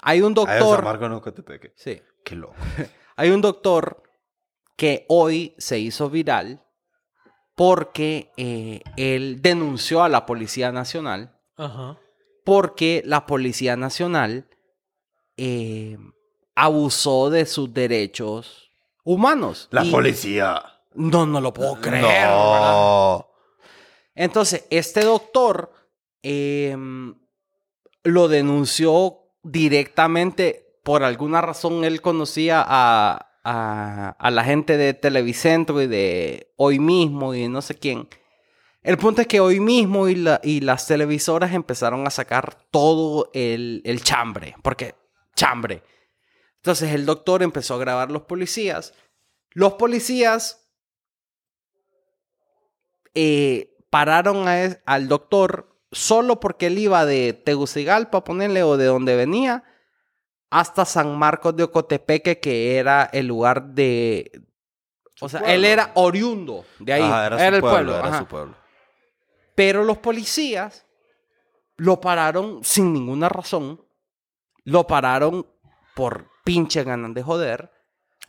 [0.00, 0.84] Hay un A eso, doctor...
[0.84, 1.72] Marco no Cotepeque.
[1.76, 2.00] Sí.
[2.24, 2.54] Qué loco.
[3.16, 4.02] Hay un doctor
[4.76, 6.64] que hoy se hizo viral
[7.54, 11.96] porque eh, él denunció a la Policía Nacional Ajá.
[12.44, 14.48] porque la Policía Nacional
[15.36, 15.96] eh,
[16.56, 18.70] abusó de sus derechos
[19.04, 19.68] humanos.
[19.70, 20.62] La Y- policía.
[20.94, 22.04] No, no lo puedo creer.
[24.14, 25.72] Entonces, este doctor
[26.22, 26.76] eh,
[28.04, 30.78] lo denunció directamente.
[30.82, 36.78] Por alguna razón, él conocía a, a, a la gente de Televicentro y de Hoy
[36.78, 38.08] Mismo y de no sé quién.
[38.82, 43.30] El punto es que Hoy Mismo y, la- y las televisoras empezaron a sacar todo
[43.32, 44.54] el, el chambre.
[44.62, 44.94] Porque,
[45.34, 45.82] chambre.
[46.56, 48.92] Entonces, el doctor empezó a grabar los policías.
[49.52, 50.63] Los policías
[53.14, 58.86] eh, pararon a es- al doctor solo porque él iba de Tegucigalpa, ponerle, o de
[58.86, 59.64] donde venía,
[60.50, 64.42] hasta San Marcos de Ocotepeque, que era el lugar de...
[65.20, 67.02] O sea, él era oriundo de ahí.
[67.02, 68.08] Ajá, era, era, su el pueblo, pueblo.
[68.08, 68.54] era su pueblo.
[69.54, 70.84] Pero los policías
[71.76, 73.80] lo pararon sin ninguna razón.
[74.64, 75.46] Lo pararon
[75.94, 77.70] por pinche ganas de joder.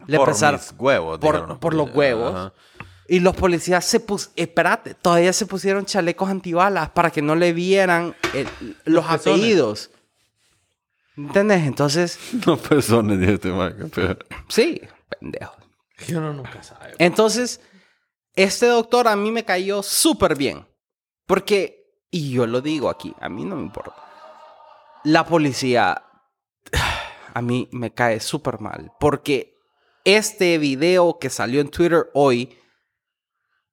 [0.06, 1.17] Le por empezaron- mis huevos.
[1.19, 2.36] por- por los huevos.
[2.36, 2.54] Ajá.
[3.08, 7.54] Y los policías se pusieron, espérate, todavía se pusieron chalecos antibalas para que no le
[7.54, 8.48] vieran el-
[8.86, 9.28] los pezones.
[9.28, 9.91] apellidos.
[11.18, 11.63] ¿Entendés?
[11.65, 14.18] Entonces, No personas, dice este man, qué pedo.
[14.50, 14.82] sí,
[15.20, 15.56] pendejo.
[15.98, 16.94] Que uno nunca sabe.
[16.98, 17.62] Entonces,
[18.36, 20.68] este doctor a mí me cayó súper bien.
[21.26, 23.96] Porque, y yo lo digo aquí, a mí no me importa.
[25.06, 26.04] La policía
[27.34, 28.91] a mí me cae súper mal.
[29.00, 29.56] Porque
[30.04, 32.58] este video que salió en Twitter hoy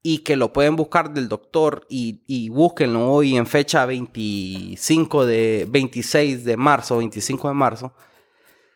[0.03, 5.67] y que lo pueden buscar del doctor y, y búsquenlo hoy en fecha 25 de
[5.71, 7.93] 26 de marzo, 25 de marzo.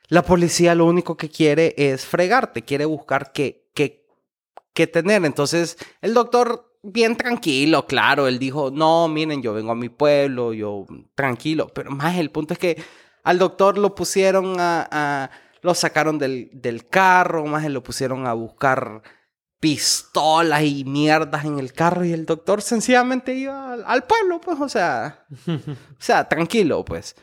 [0.09, 4.07] La policía lo único que quiere es fregarte, quiere buscar qué, qué,
[4.73, 5.25] qué tener.
[5.25, 10.53] Entonces, el doctor, bien tranquilo, claro, él dijo, no, miren, yo vengo a mi pueblo,
[10.53, 10.87] yo
[11.17, 11.69] tranquilo.
[11.75, 12.81] Pero más el punto es que
[13.25, 15.31] al doctor lo pusieron a, a-
[15.63, 19.03] lo sacaron del, del carro, más lo pusieron a buscar
[19.67, 24.61] pistolas y mierdas en el carro y el doctor sencillamente iba al, al pueblo, pues,
[24.61, 25.59] o sea, o
[25.99, 27.17] sea, tranquilo, pues.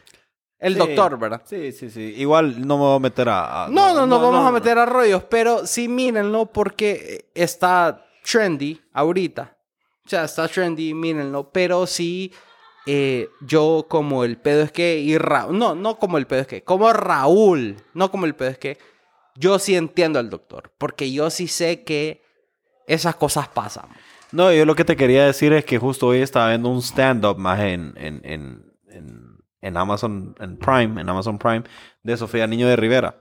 [0.59, 0.79] El Sí.
[0.79, 1.41] doctor, ¿verdad?
[1.45, 2.01] Sí, sí, sí.
[2.17, 3.63] Igual no me voy a meter a...
[3.65, 8.81] a- No, no, no, vamos a meter a rollos, pero sí mírenlo porque está trendy
[8.91, 9.55] ahorita.
[10.05, 12.33] O sea, está trendy, mírenlo, pero sí
[12.85, 15.17] eh, yo como el pedo es que y
[15.51, 18.77] no, no como el pedo es que, como Raúl, no como el pedo es que,
[19.35, 22.22] yo sí entiendo al doctor, porque yo sí sé que
[22.87, 23.85] esas cosas pasan.
[24.31, 27.37] No, yo lo que te quería decir es que justo hoy estaba viendo un stand-up
[27.37, 31.63] más en, en, en, en, en Amazon en Prime, en Amazon Prime,
[32.01, 33.15] de Sofía Niño de Rivera.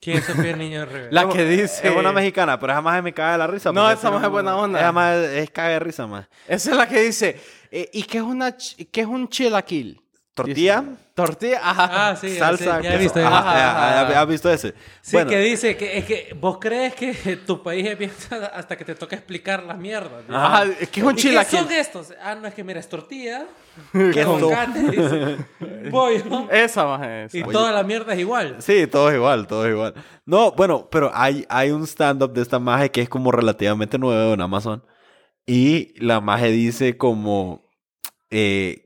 [0.00, 1.08] ¿Quién es Sofía Niño de Rivera?
[1.10, 1.88] La que dice...
[1.88, 3.72] Es una mexicana, pero esa más me cae de la risa.
[3.72, 4.78] No, esa maje es buena onda.
[4.78, 6.28] Esa más es caga de risa, más.
[6.46, 7.40] Esa es la que dice,
[7.70, 10.00] eh, ¿y qué es, una ch- qué es un chilaquil?
[10.34, 12.08] Tortilla, Dice, Tortilla, ajá.
[12.10, 13.20] Ah, sí, salsa, sí, ya he visto.
[13.20, 14.20] Ajá, ajá, Ajá.
[14.22, 14.74] ¿Has visto ese?
[15.00, 17.14] Sí, Bueno, que dice que es que vos crees que
[17.46, 18.10] tu país es bien
[18.52, 20.24] hasta que te toca explicar las mierdas.
[20.26, 20.36] ¿no?
[20.36, 21.58] Ajá, ¿qué es un ¿Y qué chilaquil?
[21.60, 22.12] son estos?
[22.20, 23.46] Ah, no, es que mira, es tortilla,
[24.12, 24.34] queso.
[24.36, 25.36] aguacate, dice,
[25.92, 27.34] pollo, Esa más es.
[27.36, 28.56] y toda la mierda es igual.
[28.58, 29.94] Sí, todo es igual, todo es igual.
[30.26, 34.34] No, bueno, pero hay, hay un stand-up de esta maje que es como relativamente nuevo
[34.34, 34.84] en Amazon.
[35.46, 37.70] Y la maje dice como...
[38.30, 38.80] eh,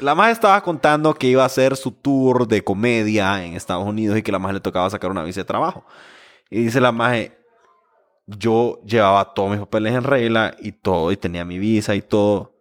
[0.00, 4.18] la maje estaba contando que iba a hacer su tour de comedia en Estados Unidos
[4.18, 5.84] y que la maje le tocaba sacar una visa de trabajo.
[6.50, 7.38] Y dice la maje,
[8.26, 12.54] yo llevaba todos mis papeles en regla y todo, y tenía mi visa y todo,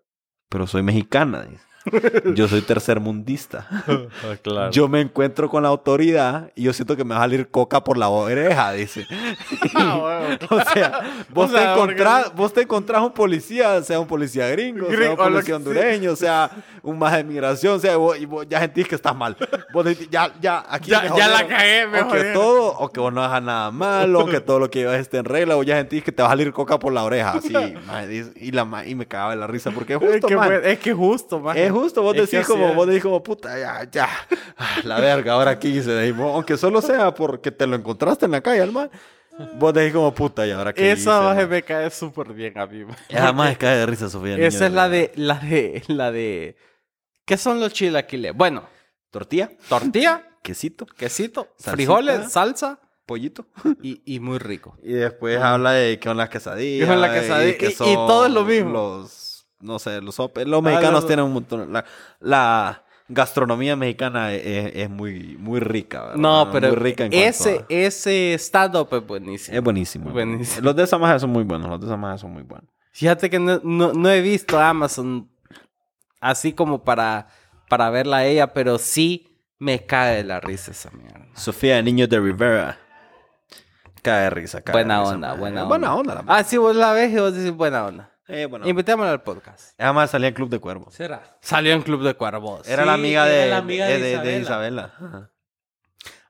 [0.49, 1.63] pero soy mexicana, dice.
[2.35, 3.67] Yo soy tercermundista.
[4.41, 4.71] claro.
[4.71, 7.83] Yo me encuentro con la autoridad y yo siento que me va a salir coca
[7.83, 9.05] por la oreja, dice.
[9.75, 14.07] o sea, vos, O sea, te porque- encontrás, vos te encontrás un policía, sea un
[14.07, 16.49] policía gringo, sea un policía hondureño, sea
[16.81, 19.35] un más de migración, sea, vos, y vos ya sentís que estás mal.
[19.73, 23.13] Vos decís, ya, ya, aquí Ya- la cagué, me O que todo, o que vos
[23.13, 25.77] no hagas nada malo, o que todo lo que llevas esté en regla, o ya
[25.77, 27.53] sentís que te va a salir coca por la oreja, así,
[27.87, 30.79] maje, y, la, y me cagaba de la risa, porque es Es justo, que, es
[30.79, 31.57] que justo, man.
[31.57, 34.07] Es justo, vos Es que decís como, vos decís como, puta, ya, ya,
[34.57, 38.41] ah, la verga, ahora aquí decimos, aunque solo sea porque te lo encontraste en la
[38.41, 38.89] calle, alma,
[39.55, 42.65] vos decís como, puta, y ahora qué Esa hice, maje me cae súper bien a
[42.67, 42.85] mí.
[43.09, 44.35] Esa más cae de risa, Sofía.
[44.35, 46.55] niño Esa es la de, la de, la de...
[47.25, 48.33] ¿Qué son los chilaquiles?
[48.35, 48.63] Bueno,
[49.11, 51.71] Tortilla, tortilla, quesito, quesito, Salsita.
[51.73, 53.45] frijoles, salsa pollito.
[53.81, 54.75] y, y muy rico.
[54.81, 56.87] Y después habla de qué son las quesadillas.
[56.87, 57.79] ¿Qué son las quesadillas?
[57.81, 58.71] Y- y todo es lo mismo.
[58.71, 59.11] Los,
[59.63, 60.17] no sé, los.
[60.17, 61.73] Los mexicanos los- tienen un montón.
[61.73, 61.83] La,
[62.19, 66.15] la gastronomía mexicana es, es muy, muy rica, ¿verdad?
[66.17, 69.57] No, pero Muy rica en ese, a- ese stand-up es buenísimo.
[69.57, 70.09] Es buenísimo.
[70.11, 70.61] Buenísimo.
[70.65, 71.69] Los de esa magia son muy buenos.
[71.69, 72.69] Los de esa magia son muy buenos.
[72.91, 75.29] Fíjate que no, no- no he visto Amazon
[76.21, 77.27] así como para,
[77.69, 81.25] para verla a ella, pero sí me cae de la risa esa mierda.
[81.35, 82.77] Sofía Niño de Rivera.
[84.01, 85.67] Cae de risa, cae de Buena risa, onda, buena onda.
[85.67, 86.23] Buena onda, la.
[86.27, 88.09] Ah, sí, vos la ves y vos decís buena onda.
[88.33, 88.49] Eh.
[88.65, 89.79] Invitémosla al podcast.
[89.79, 90.93] Además salía en Club de Cuervos.
[90.93, 91.21] ¿Será?
[91.41, 92.67] Salió en Club de Cuervos.
[92.67, 94.93] Era Sí, la amiga era de, la amiga de de- de- de Isabela.
[94.99, 95.29] Ajá.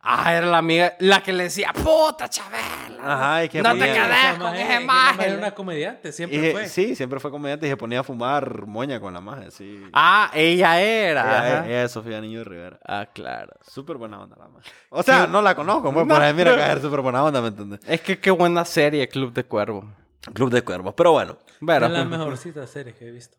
[0.06, 2.98] Ah, era la amiga, la que le decía, puta Chabela.
[3.02, 3.98] Ajá, y que no te quedes
[4.38, 6.68] con maje- esa maje Era una comediante, siempre Y, fue.
[6.68, 9.82] sí, siempre fue comediante y se ponía a fumar moña con la magia, sí.
[9.94, 11.64] Ah, ella era.
[11.70, 12.80] ella, es Sofía Niño de Rivera.
[12.86, 13.54] Ah, claro.
[13.66, 14.70] Súper buena onda la magia.
[14.90, 17.24] O sea, no la conozco, pues, No, pero a mí me pero- caer súper buena
[17.24, 17.80] onda, ¿me entiendes?
[17.88, 19.90] Es que qué buena serie, Club de Cuervo.
[20.34, 20.94] Club de Cuervos.
[20.96, 23.38] Pero bueno, Pero, Es la mejorcita serie que he visto.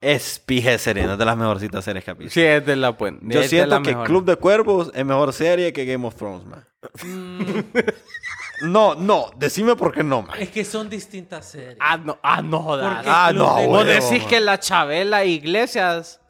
[0.00, 2.32] es pije serie, no es de las mejorcitas series que ha visto.
[2.34, 3.18] Sí, es de la buena.
[3.22, 4.06] Yo es de siento que mejor.
[4.06, 6.64] Club de Cuervos es mejor serie que Game of Thrones, man.
[8.62, 10.40] no, no, decime por qué no, man.
[10.40, 11.76] Es que son distintas series.
[11.80, 12.94] Ah, no, ah, no jodas.
[12.96, 14.28] Porque Ah, Club no, de Vos decís man.
[14.28, 16.20] que la Chabela Iglesias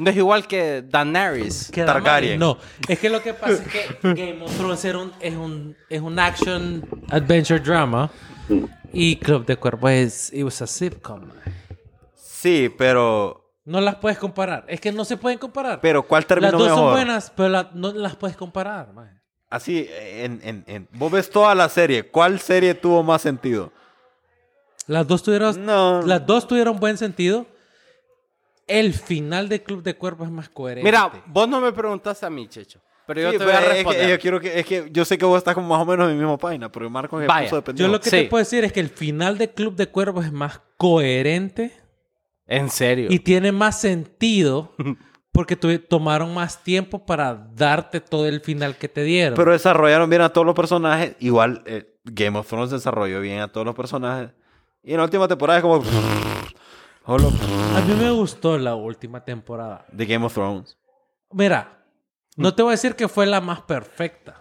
[0.00, 1.70] no es igual que Daenerys.
[1.72, 2.38] Targaryen.
[2.40, 2.58] No,
[2.88, 6.00] es que lo que pasa es que Game of Thrones era un- es, un, es
[6.00, 8.10] un action adventure drama
[8.92, 11.28] y Club de Cuervos es it was a sitcom.
[12.14, 13.36] Sí, pero.
[13.64, 14.64] No las puedes comparar.
[14.66, 15.80] Es que no se pueden comparar.
[15.80, 16.80] Pero, ¿cuál terminó las dos mejor?
[16.82, 18.92] son buenas, pero la- no las puedes comparar.
[18.92, 19.20] man.
[19.50, 22.04] Así, en, en, en- vos ves toda la serie.
[22.04, 23.72] ¿Cuál serie tuvo más sentido?
[24.86, 26.02] Las dos tuvieron, No.
[26.02, 27.46] las dos tuvieron buen sentido.
[28.70, 30.84] El final de Club de Cuervos es más coherente.
[30.88, 32.80] Mira, vos no me preguntaste a mí, Checho.
[33.06, 34.08] Pero yo Sí, te voy a pero es que responder.
[34.10, 36.14] yo quiero que, es que yo sé que vos estás como más o menos en
[36.14, 37.86] mi misma página, pero Marco me Vaya, puso de pendejo.
[37.88, 38.16] Yo lo que Sí.
[38.16, 41.72] te puedo decir es que el final de Club de Cuervos es más coherente
[42.46, 43.08] En serio.
[43.10, 44.74] y tiene más sentido
[45.32, 49.34] porque tomaron más tiempo para darte todo el final que te dieron.
[49.34, 51.16] Pero desarrollaron bien a todos los personajes.
[51.18, 54.30] Igual eh, Game of Thrones desarrolló bien a todos los personajes.
[54.84, 55.82] Y en la última temporada es como...
[57.12, 59.84] A mí me gustó la última temporada.
[59.90, 60.78] de Game of Thrones.
[61.32, 61.82] Mira,
[62.36, 64.40] no te voy a decir que fue la más perfecta.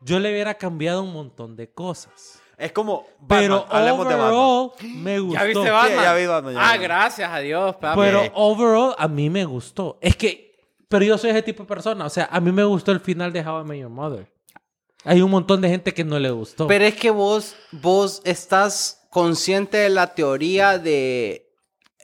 [0.00, 2.40] Yo le hubiera cambiado un montón de cosas.
[2.56, 3.04] Es como...
[3.28, 4.32] Pero hablemos de Batman.
[4.32, 5.38] overall me gustó.
[5.38, 6.02] ¿Ya viste Sí, Batman?
[6.04, 6.82] ya vi Batman, ya ah, vi.
[6.82, 8.00] gracias a Dios, papi.
[8.00, 9.98] Pero overall a mí me gustó.
[10.00, 10.54] Es que,
[10.88, 12.06] pero yo soy ese tipo de persona.
[12.06, 14.32] O sea, a mí me gustó el final de How I Met Your Mother.
[15.04, 16.66] Hay un montón de gente que no le gustó.
[16.66, 21.50] Pero es que vos, vos estás consciente de la teoría de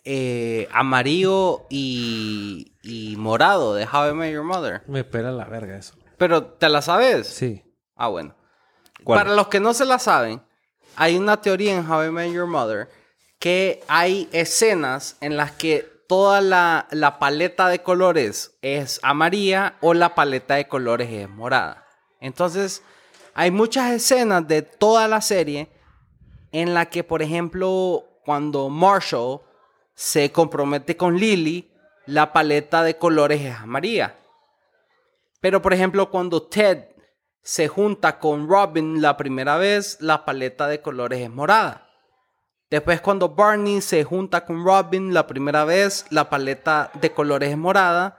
[0.02, 4.82] eh, amarillo y, y morado de How I Met Your Mother.
[4.86, 5.92] Me espera la verga eso.
[6.16, 7.26] Pero, ¿te la sabes?
[7.26, 7.62] Sí.
[7.96, 8.34] Ah, bueno.
[9.04, 9.18] ¿Cuál?
[9.18, 10.42] Para los que no se la saben,
[10.96, 12.88] hay una teoría en How I Met Your Mother
[13.38, 19.92] que hay escenas en las que toda la, la paleta de colores es amarilla o
[19.92, 21.86] la paleta de colores es morada.
[22.20, 22.82] Entonces,
[23.34, 25.68] hay muchas escenas de toda la serie
[26.52, 29.40] en la que, por ejemplo, cuando Marshall
[29.94, 31.70] se compromete con Lily,
[32.06, 34.16] la paleta de colores es amarilla.
[35.40, 36.84] Pero, por ejemplo, cuando Ted
[37.42, 41.88] se junta con Robin la primera vez, la paleta de colores es morada.
[42.70, 47.58] Después, cuando Barney se junta con Robin la primera vez, la paleta de colores es
[47.58, 48.18] morada.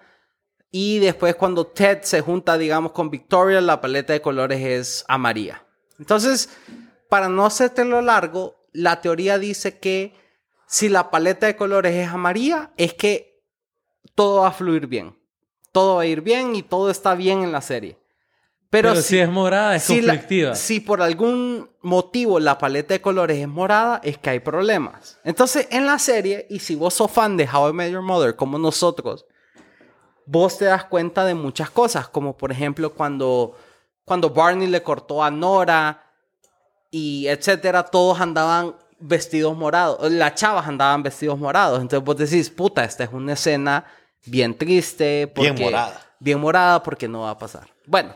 [0.70, 5.64] Y después, cuando Ted se junta, digamos, con Victoria, la paleta de colores es amarilla.
[5.98, 6.50] Entonces,
[7.14, 10.16] para no hacértelo largo, la teoría dice que
[10.66, 13.40] si la paleta de colores es amarilla, es que
[14.16, 15.16] todo va a fluir bien.
[15.72, 18.00] Todo va a ir bien y todo está bien en la serie.
[18.72, 20.56] Pero, Pero, si, es morada, es si la- conflictiva.
[20.56, 25.20] si por algún motivo la paleta de colores es morada, es que hay problemas.
[25.24, 28.36] Entonces, en la serie, y si vos sos fan de How I Met Your Mother,
[28.36, 29.28] como nosotros,
[30.26, 33.56] vos te das cuenta de muchas cosas, como por ejemplo cuando,
[34.04, 36.00] cuando Barney le cortó a Nora
[36.94, 41.82] y etcétera, todos andaban vestidos morados, las chavas andaban vestidos morados.
[41.82, 43.84] Entonces vos decís, puta, esta es una escena
[44.26, 45.34] bien triste.
[45.36, 46.00] Bien morada.
[46.20, 47.68] Bien morada porque no va a pasar.
[47.88, 48.14] Bueno,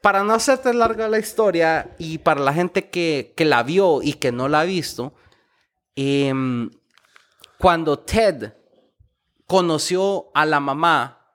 [0.00, 4.14] para no hacerte larga la historia y para la gente que, que la vio y
[4.14, 5.12] que no la ha visto,
[5.94, 6.70] em,
[7.58, 8.54] cuando Ted
[9.46, 11.26] conoció a la mamá,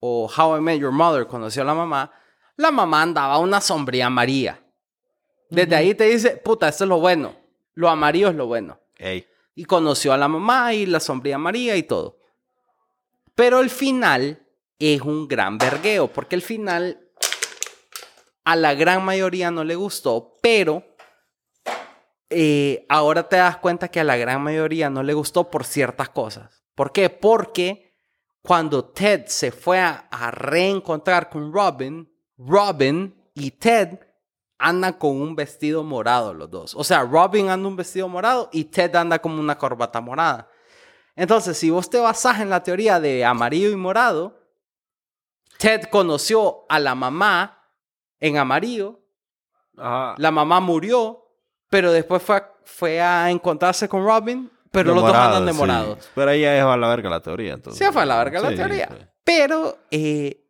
[0.00, 2.10] o How I Met Your Mother conoció a la mamá,
[2.56, 4.61] la mamá andaba una sombría amarilla.
[5.52, 7.36] Desde ahí te dice, puta, esto es lo bueno.
[7.74, 8.80] Lo amarillo es lo bueno.
[8.96, 9.26] Ey.
[9.54, 12.16] Y conoció a la mamá y la sombría amarilla y todo.
[13.34, 14.46] Pero el final
[14.78, 17.06] es un gran vergueo, porque el final
[18.44, 20.84] a la gran mayoría no le gustó, pero
[22.30, 26.08] eh, ahora te das cuenta que a la gran mayoría no le gustó por ciertas
[26.08, 26.64] cosas.
[26.74, 27.10] ¿Por qué?
[27.10, 27.94] Porque
[28.40, 33.98] cuando Ted se fue a, a reencontrar con Robin, Robin y Ted
[34.62, 36.74] andan con un vestido morado los dos.
[36.76, 40.48] O sea, Robin anda un vestido morado y Ted anda como una corbata morada.
[41.16, 44.38] Entonces, si vos te basás en la teoría de amarillo y morado,
[45.58, 47.58] Ted conoció a la mamá
[48.20, 49.00] en amarillo,
[49.76, 50.14] Ajá.
[50.16, 51.24] la mamá murió,
[51.68, 55.46] pero después fue a, fue a encontrarse con Robin, pero De los dos morado, andan
[55.46, 55.58] de sí.
[55.58, 55.98] morado.
[56.14, 57.54] Pero ahí ya es a la verga la teoría.
[57.54, 57.84] Entonces.
[57.84, 58.88] Se fue a la verga la Sí, teoría.
[58.90, 59.06] sí.
[59.24, 60.41] Pero eh,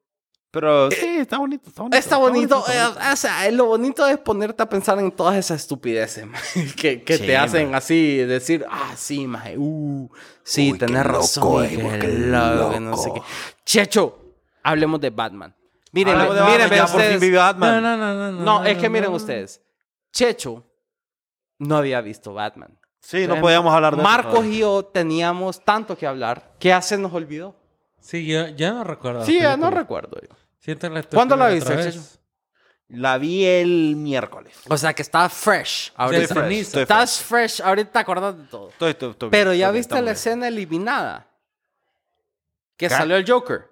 [0.53, 1.69] Pero sí, está bonito.
[1.71, 1.97] Está bonito.
[1.99, 2.59] está bonito.
[2.59, 3.13] está eh, bonito.
[3.13, 6.41] o sea, lo bonito es ponerte a pensar en todas esas estupideces man,
[6.77, 7.77] que, que Sí, te hacen man.
[7.77, 10.11] así, decir, ah, sí, maje, uh,
[10.45, 13.23] sí, Uy, tenés razón, eh, que qué loco, que no sé qué.
[13.65, 14.19] Checho,
[14.63, 15.57] hablemos de Batman.
[15.91, 17.21] Miren, miren, ya ustedes.
[17.21, 17.83] vi No, Batman.
[17.83, 18.43] no, no, no, no.
[18.61, 19.17] No, es que miren no.
[19.17, 19.63] ustedes.
[20.13, 20.65] Checho
[21.59, 22.79] no había visto Batman.
[23.01, 26.99] Sí, no podíamos hablar de eso Marcos y yo teníamos tanto que hablar que hace
[26.99, 27.57] nos olvidó.
[28.01, 29.25] Sí, yo ya no recuerdo.
[29.25, 30.37] Sí, ya no recuerdo yo.
[30.65, 31.77] La ¿Cuándo la viste.
[31.77, 32.03] Checho?
[32.89, 34.55] La vi el miércoles.
[34.69, 36.23] O sea que está fresh ahorita.
[36.25, 38.69] Estoy fresh, estoy Estás fresh, ahorita te acordás de todo.
[38.69, 40.13] Estoy- estoy- estoy bien, Pero ya bien, viste la bien.
[40.13, 41.27] escena eliminada.
[42.77, 42.95] Que ¿Qué?
[42.95, 43.71] salió el Joker.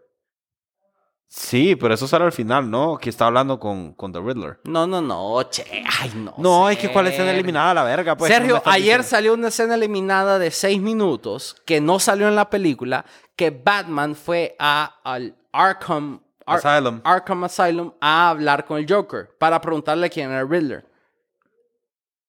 [1.28, 2.98] Sí, pero eso sale al final, ¿no?
[2.98, 4.58] Que está hablando con, con The Riddler.
[4.64, 5.64] No, no, no, che.
[6.00, 6.34] Ay, no.
[6.38, 8.32] No, es que cuál escena eliminada la verga, pues.
[8.32, 9.04] ¿qué me Sergio, ayer diciendo?
[9.04, 13.04] salió una escena eliminada de seis minutos que no salió en la película.
[13.36, 17.00] Que Batman fue a, al Arkham, Ar- Asylum.
[17.04, 20.86] Arkham Asylum a hablar con el Joker para preguntarle quién era el Riddler.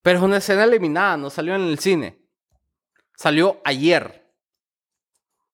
[0.02, 2.18] Pero es una escena eliminada, no salió en el cine.
[3.16, 4.28] Salió ayer.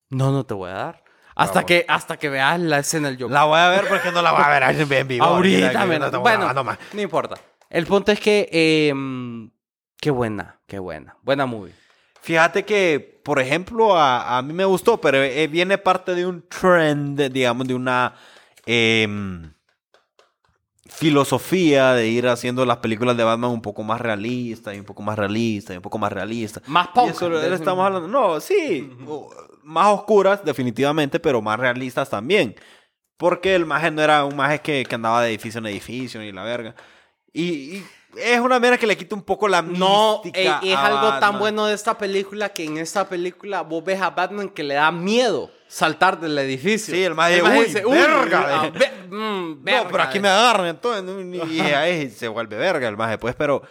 [0.10, 1.04] No, no te voy a dar.
[1.36, 3.34] Hasta, que, hasta que veas la escena del Joker.
[3.34, 5.24] La voy a ver porque no la voy a ver ahí en vivo.
[5.26, 6.12] Ahorita, menos.
[6.12, 6.80] no Bueno, grabando más.
[6.94, 7.36] no importa.
[7.70, 8.50] El punto es que...
[8.52, 8.94] eh,
[10.00, 11.16] qué buena, qué buena.
[11.22, 11.74] Buena movie.
[12.22, 16.48] Fíjate que, por ejemplo, a, a mí me gustó, pero eh, viene parte de un
[16.48, 18.16] trend, digamos, de una
[18.68, 19.54] em,
[20.90, 25.02] filosofía de ir haciendo las películas de Batman un poco más realistas y un poco
[25.02, 26.64] más realistas y un poco más realistas.
[26.68, 27.10] Más punk.
[27.12, 28.08] eso estamos hablando.
[28.08, 28.90] No, sí.
[29.64, 32.56] Más oscuras, definitivamente, pero más realistas también.
[33.18, 36.32] Porque el maje no era un maje que, que andaba de edificio en edificio ni
[36.32, 36.74] la verga.
[37.34, 40.78] Y, y es una mera que le quita un poco la No, mística eh, es
[40.78, 44.48] a algo tan bueno de esta película que en esta película vos ves a Batman
[44.48, 46.94] que le da miedo saltar del edificio.
[46.96, 51.50] Sí, el maje, uy, verga, ah, ve- mm, No, pero aquí me agarran entonces.
[51.52, 53.36] Y ahí se vuelve verga el maje, pues.
[53.36, 53.62] Pero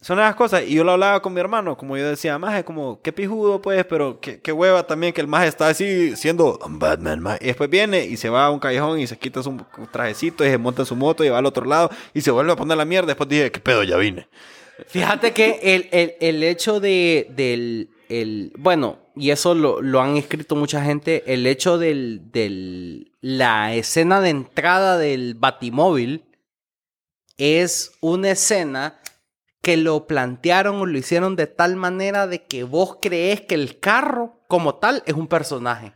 [0.00, 0.62] son esas cosas.
[0.66, 3.84] Y yo lo hablaba con mi hermano, como yo decía, maje, como, qué pijudo, pues,
[3.84, 7.38] pero qué, qué hueva también que el maje está así siendo "I'm Batman, maje.
[7.42, 9.56] Y después viene y se va a un callejón y se quita su
[9.90, 12.52] trajecito y se monta en su moto y va al otro lado y se vuelve
[12.52, 13.08] a poner la mierda.
[13.08, 14.28] Después dije, qué pedo, ya vine.
[14.86, 20.16] Fíjate que el, el- el hecho de, del, el, bueno, y eso lo, lo han
[20.16, 26.24] escrito mucha gente, el hecho del, del, la escena de entrada del Batimóvil
[27.36, 29.00] es una escena
[29.62, 33.80] que lo plantearon o lo hicieron de tal manera de que vos crees que el
[33.80, 35.94] carro como tal es un personaje.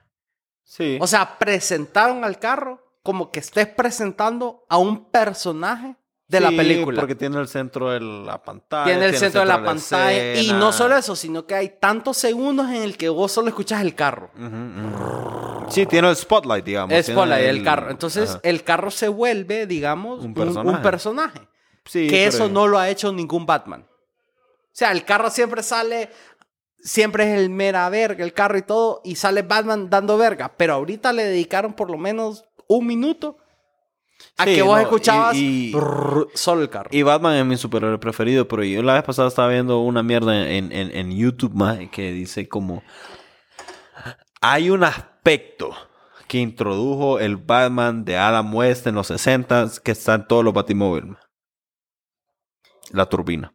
[0.65, 0.99] Sí.
[1.01, 5.97] O sea, presentaron al carro como que estés presentando a un personaje
[6.33, 7.01] de la Sí, película.
[7.01, 8.85] Porque tiene el centro de la pantalla.
[8.87, 10.35] Tiene el centro de la pantalla.
[10.41, 13.83] Y no solo eso, sino que hay tantos segundos en el que vos solo escuchas
[13.83, 14.31] el carro.
[14.35, 15.71] Ujú, ujú.
[15.71, 16.89] Sí, tiene el spotlight, digamos.
[17.05, 17.91] Tiene por ahí el carro.
[17.91, 18.41] Entonces, Ajá.
[18.43, 20.77] el carro se vuelve, digamos, Un un personaje.
[20.77, 21.41] un personaje.
[21.85, 23.83] Sí, que eso no lo ha hecho ningún Batman.
[23.89, 26.11] O sea, el carro siempre sale,
[26.79, 30.53] siempre es el mera verga, el carro y todo, y sale Batman dando verga.
[30.57, 33.37] Pero ahorita le dedicaron por lo menos un minuto
[34.39, 36.89] a Sí, que vos no, escuchabas y- y- brrr, solo el carro.
[36.93, 40.49] Y Batman es mi superhéroe preferido, pero yo la vez pasada estaba viendo una mierda
[40.51, 42.83] en, en, en YouTube más que dice como
[44.41, 45.71] hay un aspecto
[46.27, 50.55] que introdujo el Batman de Adam West en los 60 que está en todos los
[50.55, 51.17] Batimóviles.
[52.91, 53.55] La turbina.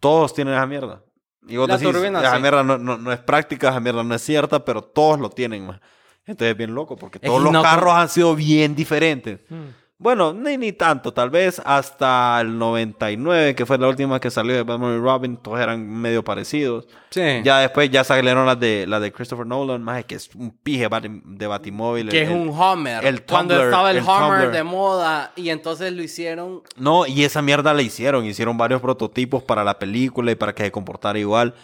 [0.00, 1.02] Todos tienen esa mierda.
[1.48, 2.42] Y vos La decís, turbina, esa sí.
[2.42, 5.66] mierda no, no- no es práctica, esa mierda no es cierta, pero todos lo tienen.
[5.66, 5.80] ma.
[6.26, 9.40] Entonces es bien loco, porque Es todos que los no- carros han sido bien diferentes.
[9.48, 9.80] Mm.
[9.98, 14.52] Bueno, ni, ni tanto, tal vez hasta el 99, que fue la última que salió
[14.52, 16.88] de Batman y Robin, todos eran medio parecidos.
[17.10, 17.20] Sí.
[17.44, 20.88] Ya después ya salieron las de, las de Christopher Nolan, más que es un pije
[20.88, 22.08] de Batimóvil.
[22.08, 23.04] que el- es un Homer.
[23.04, 24.50] el cuando Tumblr, estaba el, el Homer Tumblr.
[24.52, 29.44] de moda y entonces lo hicieron No, y esa mierda la hicieron, hicieron varios prototipos
[29.44, 31.54] para la película y para que se comportara igual.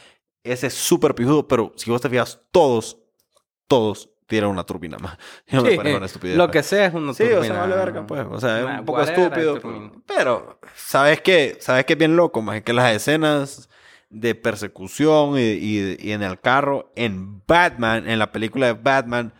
[0.44, 2.98] Ese es súper pijudo, pero si vos te fijas, todos,
[3.66, 5.18] todos tienen una turbina más.
[5.50, 6.36] Me Sí, parece una estupidez.
[6.36, 6.52] lo pues.
[6.56, 7.44] que sea es una Sí, o turbina.
[7.54, 8.26] sea, vale verga, pues.
[8.30, 9.56] O sea, es Nah, un poco estúpido.
[9.56, 9.90] es turbina.
[10.06, 11.56] Pero, ¿sabes qué?
[11.60, 12.40] ¿Sabes qué es bien loco?
[12.42, 13.68] Más que las escenas
[14.10, 19.32] de persecución y, y- y en el carro en Batman, en la película de Batman,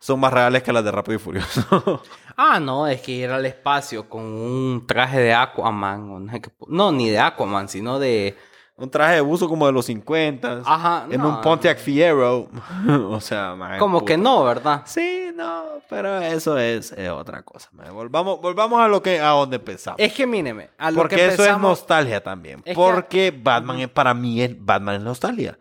[0.00, 2.02] son más reales que las de Rápido y Furioso.
[2.36, 6.10] Ah, no, es que ir al espacio con un traje de Aquaman.
[6.10, 6.18] o
[6.66, 8.36] no, ni de Aquaman, sino de,
[8.76, 10.62] un traje de buzo como de los 50.
[10.64, 11.28] Ajá, En no.
[11.28, 12.48] un Pontiac Fiero.
[13.08, 14.82] o sea, Como que no, ¿verdad?
[14.84, 17.68] Sí, no, pero eso es, eh, otra cosa.
[17.92, 20.00] Volvamos, volvamos a lo que a donde empezamos.
[20.00, 22.58] Es que míreme, a lo Porque que eso es nostalgia también.
[22.64, 25.58] Es que- porque Batman, es- para mí, es, Batman es nostalgia.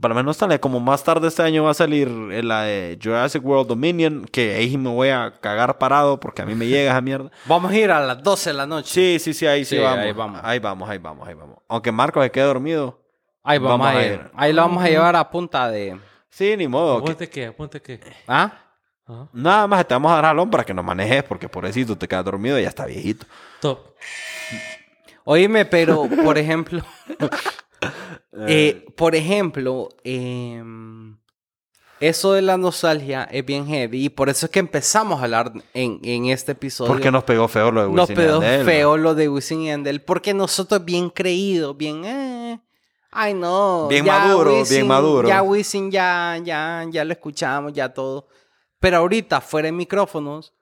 [0.00, 0.58] Para mí es nostalgia.
[0.60, 4.78] Como más tarde este año va a salir la de Jurassic World Dominion, que ahí
[4.78, 7.30] me voy a cagar parado porque a mí me llega esa mierda.
[7.46, 8.88] Vamos a ir a las 12 de la noche.
[8.90, 9.98] Sí, sí, sí, ahí sí, Sí, vamos.
[9.98, 10.40] ahí vamos.
[10.42, 11.58] Ahí vamos, ahí vamos, ahí vamos.
[11.68, 12.98] Aunque Marco se quede dormido.
[13.44, 14.30] Ahí vamos, Vamos a a ir.
[14.34, 15.98] Ahí lo vamos a llevar a punta de...
[16.30, 16.96] Sí, ni modo.
[17.04, 18.00] que- Apunte qué, apunte qué.
[18.26, 18.50] ¿Ah?
[19.06, 19.28] Ajá.
[19.32, 22.24] Nada más te vamos a dar jalón para que nos manejes, porque pobrecito te quedas
[22.24, 23.26] dormido y ya está viejito.
[23.60, 23.94] Top.
[25.24, 26.82] Oíme, pero, por ejemplo...
[28.48, 31.16] eh, por ejemplo, em,
[32.00, 35.52] eso de la nostalgia es bien heavy y por eso es que empezamos a hablar
[35.74, 36.90] en, en este episodio.
[36.92, 39.60] Porque nos pegó feo lo de nos Wisin y quedó Yandel, feo lo de Wisin
[39.62, 42.60] y Yandel porque nosotros bien creídos, bien eh,
[43.12, 45.28] ay no, Bien ya maduro, bien maduro.
[45.28, 48.26] Ya Wisin ya ya ya lo escuchamos, ya todo.
[48.80, 50.54] Pero ahorita fuera de micrófonos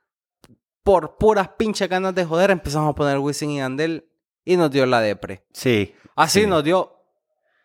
[0.82, 4.06] por puras pinches ganas de joder empezamos a poner Wisin y Yandel
[4.44, 5.44] y nos dio la depre.
[5.54, 5.94] Sí.
[6.16, 6.46] Así Sí.
[6.46, 6.99] nos dio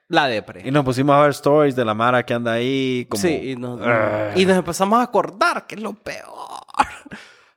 [0.08, 0.62] la depre.
[0.66, 3.06] Y nos pusimos a ver stories de la Mara que anda ahí.
[3.10, 4.32] Como, Sí, y nos, Ah.
[4.36, 6.26] y nos empezamos a acordar, que es lo peor.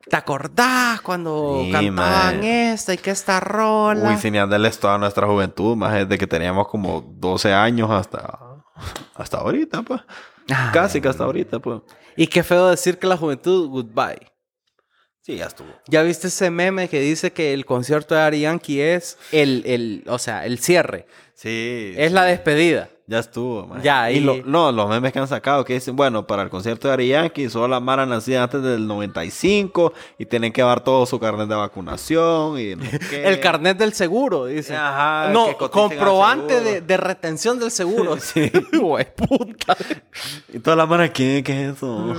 [0.08, 4.08] ¿Te acordás cuando Sí, cantaban esta y que esta rola?
[4.08, 8.38] Wisin y Yandel es toda nuestra juventud, más desde que teníamos como 12 años hasta,
[9.14, 10.00] hasta ahorita, pues.
[10.48, 10.70] Ay.
[10.72, 11.82] Casi que hasta ahorita, pues.
[12.16, 14.32] Y qué feo decir que la juventud, goodbye.
[15.28, 15.68] Sí, ya estuvo.
[15.88, 20.04] ¿Ya viste ese meme que dice que el concierto de Ari Yankee es el, el,
[20.08, 21.04] o sea, el cierre?
[21.34, 21.92] Sí.
[21.98, 22.88] Es la despedida.
[23.06, 23.82] Ya estuvo, man.
[23.82, 26.48] Ya, y y- lo- no, los memes que han sacado que dicen, bueno, para el
[26.48, 30.82] concierto de Ari Yankee, solo la Mara nacida antes del 95 y tienen que dar
[30.82, 32.84] todo su carnet de vacunación y no.
[33.12, 34.74] El carnet del seguro, dice.
[34.76, 38.16] Ajá, no, comprobante de, de retención del seguro.
[38.20, 38.50] Sí.
[38.80, 39.76] Güey, puta.
[40.52, 42.14] Y toda la Mara, ¿qué, qué es eso?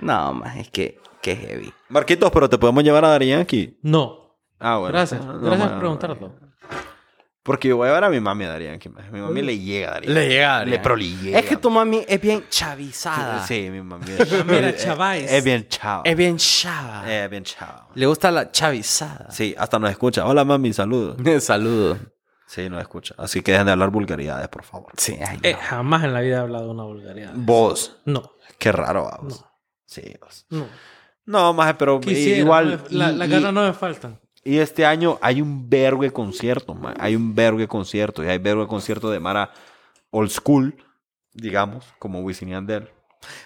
[0.00, 1.72] No, más es que, que heavy.
[1.88, 3.78] Marquitos, pero te podemos llevar a Ari Yankee.
[3.82, 4.36] No.
[4.58, 4.92] Ah, bueno.
[4.92, 5.24] Gracias.
[5.24, 6.44] No, Gracias por preguntarlo.
[7.42, 8.80] Porque yo voy a ver a mi mami a man.
[9.12, 11.38] Mi mami le llega a Dari Le llega a Le, llega.
[11.38, 13.46] Es que tu mami es bien chavizada.
[13.46, 14.06] Sí, mi mami.
[14.46, 15.30] Mira, chaváis.
[15.30, 16.02] Es bien chavo.
[16.06, 17.04] Es bien chava.
[17.12, 17.88] Es bien chavo.
[17.94, 19.30] Le gusta la chavizada.
[19.30, 20.24] Sí, hasta nos escucha.
[20.26, 21.16] Hola, mami, saludos.
[21.44, 21.98] Saludos.
[22.46, 23.14] Sí, nos escucha.
[23.18, 24.92] Así que dejen de hablar vulgaridades, por favor.
[24.96, 25.58] Sí, ay, Eh, no.
[25.60, 27.32] jamás en la vida he hablado una vulgaridad.
[27.34, 27.98] Vos.
[28.06, 28.32] No.
[28.58, 29.44] Qué raro, vamos.
[29.94, 30.46] Sí, vos.
[30.50, 30.66] No.
[31.26, 32.82] No, más, pero Quisiera, igual.
[32.90, 34.20] no me- la- y- ganas no me faltan.
[34.42, 36.94] Y este año hay un vergo de conciertos, man.
[36.98, 38.24] Hay un vergo de conciertos.
[38.24, 39.50] Y hay vergo de conciertos de Mara
[40.10, 40.76] old school,
[41.32, 42.90] digamos, como Wisin y Yandel.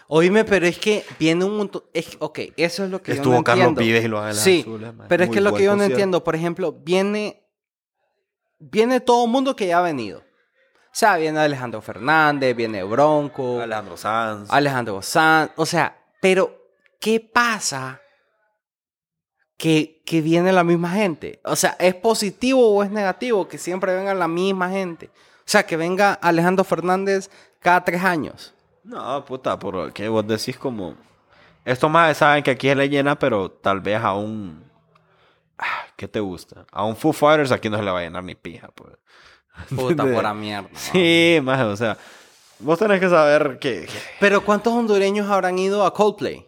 [0.09, 1.85] Oíme, pero es que viene un montón.
[1.95, 3.81] Es, ok, eso es lo que yo Estuvo no Carlos entiendo.
[3.87, 5.95] Vives y los Ángeles Sí, Azules, pero es que lo que yo no concierto.
[5.95, 7.45] entiendo, por ejemplo, viene.
[8.59, 10.19] Viene todo el mundo que ya ha venido.
[10.19, 14.51] O sea, viene Alejandro Fernández, viene Bronco, Alejandro Sanz.
[14.51, 15.53] Alejandro Sanz.
[15.55, 16.57] O sea, pero,
[17.01, 18.01] ¿qué pasa?
[19.57, 21.41] Que, que viene la misma gente.
[21.45, 25.11] O sea, ¿es positivo o es negativo que siempre venga la misma gente?
[25.39, 28.55] O sea, que venga Alejandro Fernández cada tres años.
[28.85, 30.95] No, puta, porque vos decís como...
[31.65, 34.65] Estos más saben que aquí es le llena, pero tal vez a un...
[35.59, 36.65] Ah, ¿Qué te gusta?
[36.71, 38.93] A un Foo Fighters aquí no se le va a llenar ni pija, pues.
[39.75, 40.69] Puta, pura mierda.
[40.71, 40.79] ¿no?
[40.79, 41.99] Sí, más, o sea...
[42.61, 43.87] Vos tenés que saber que...
[43.87, 46.47] que Pero ¿cuántos hondureños habrán ido a Coldplay?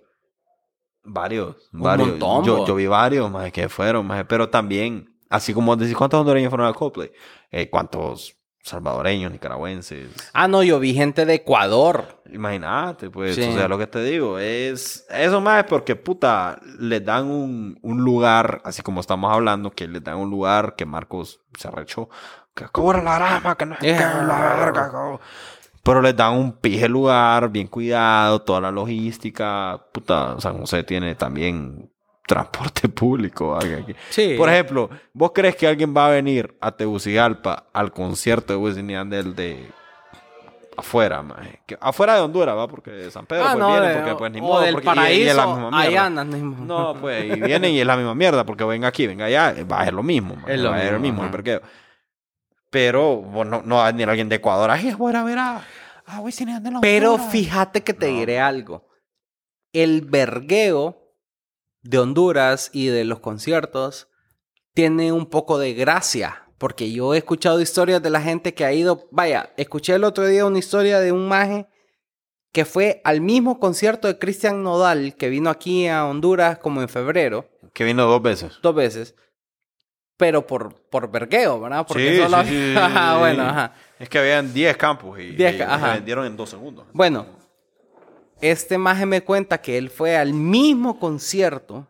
[1.03, 2.09] varios, Un varios.
[2.11, 5.09] montón, yo, yo vi varios, más que fueron, más pero también...
[5.29, 7.13] Así como decís, ¿cuántos hondureños fueron a Coldplay?
[7.53, 10.09] Eh, ¿Cuántos salvadoreños, nicaragüenses?
[10.33, 12.21] Ah, no, yo vi gente de Ecuador.
[12.33, 13.43] Imagínate, pues, Sí.
[13.43, 15.07] o sea, lo que te digo es...
[15.09, 19.87] Eso más es porque, puta, les dan un, un lugar, así como estamos hablando, que
[19.87, 22.09] les dan un lugar que Marcos se arrechó.
[22.53, 24.25] Que cobra la grama, que no es que Yeah.
[24.25, 25.21] la verga, cabrón.
[25.83, 29.81] Pero les dan un pije lugar, bien cuidado, toda la logística.
[29.93, 31.91] Puta, San José tiene también
[32.27, 33.59] transporte público.
[34.11, 34.35] Sí.
[34.37, 38.89] Por ejemplo, ¿vos crees que alguien va a venir a Tegucigalpa al concierto de Wisin
[38.89, 39.69] Yandel de
[40.77, 41.61] afuera, maje?
[41.67, 42.69] Que- afuera de Honduras, ¿va?
[42.69, 44.61] Porque de San Pedro Ah, pues no, vienen, porque pues ni o modo.
[44.61, 46.07] del porque, y- y es la paraíso, misma mierda.
[46.07, 46.65] andan mismo.
[46.65, 49.81] No, pues, y vienen y es la misma mierda, porque venga aquí, venga allá, va
[49.81, 51.33] a ser lo mismo, maje, Es lo va a ser lo mismo, el ajá.
[52.71, 55.57] Pero bueno, no va a venir alguien de Ecuador, ay, voy a ver a,
[56.07, 56.23] a
[56.81, 57.33] Pero Honduras".
[57.33, 58.19] fíjate que te No.
[58.19, 58.89] diré algo.
[59.73, 61.15] El vergueo
[61.83, 64.09] de Honduras y de los conciertos
[64.75, 66.45] tiene un poco de gracia.
[66.59, 69.09] Porque yo he escuchado historias de la gente que ha ido.
[69.11, 71.67] Vaya, escuché el otro día una historia de un maje
[72.53, 76.89] que fue al mismo concierto de Cristian Nodal que vino aquí a Honduras como en
[76.91, 78.59] febrero, Que vino dos veces.
[78.63, 79.15] dos veces.
[80.21, 81.87] Pero por, por vergueo, ¿verdad?
[81.89, 83.19] Porque Sí, solo sí, sí, Ajá, sí.
[83.21, 83.73] bueno, ajá.
[83.99, 85.95] Es que habían 10 campos y, 10 y ca- se ajá.
[85.95, 86.87] vendieron en dos segundos.
[86.93, 87.25] Bueno,
[88.43, 91.89] este maje me cuenta que él fue al mismo concierto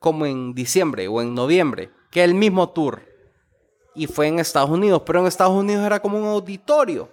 [0.00, 3.02] como en diciembre o en noviembre, que el mismo tour.
[3.94, 7.08] Y fue en Estados Unidos, pero en Estados Unidos era como un auditorio.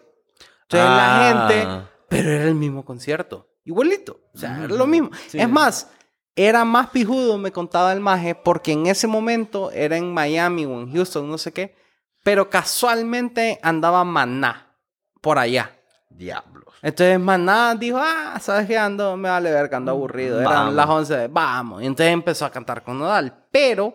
[0.64, 1.48] Entonces Ah.
[1.48, 4.20] la gente, pero era el mismo concierto, igualito.
[4.34, 5.12] O sea, era lo mismo.
[5.28, 5.40] Sí.
[5.40, 5.92] Es más,
[6.38, 10.80] era más pijudo, me contaba el maje, porque en ese momento era en Miami o
[10.80, 11.76] en Houston, no sé qué,
[12.24, 14.72] pero casualmente andaba Maná
[15.20, 15.72] por allá.
[16.10, 16.74] Diablos.
[16.82, 18.78] Entonces Maná dijo, ah, ¿sabes qué?
[18.78, 20.40] Ando, me vale ver que ando aburrido.
[20.40, 20.74] Eran Vamos.
[20.76, 21.82] las 11, vamos.
[21.84, 23.34] Y entonces empezó a cantar con Nodal.
[23.52, 23.94] Pero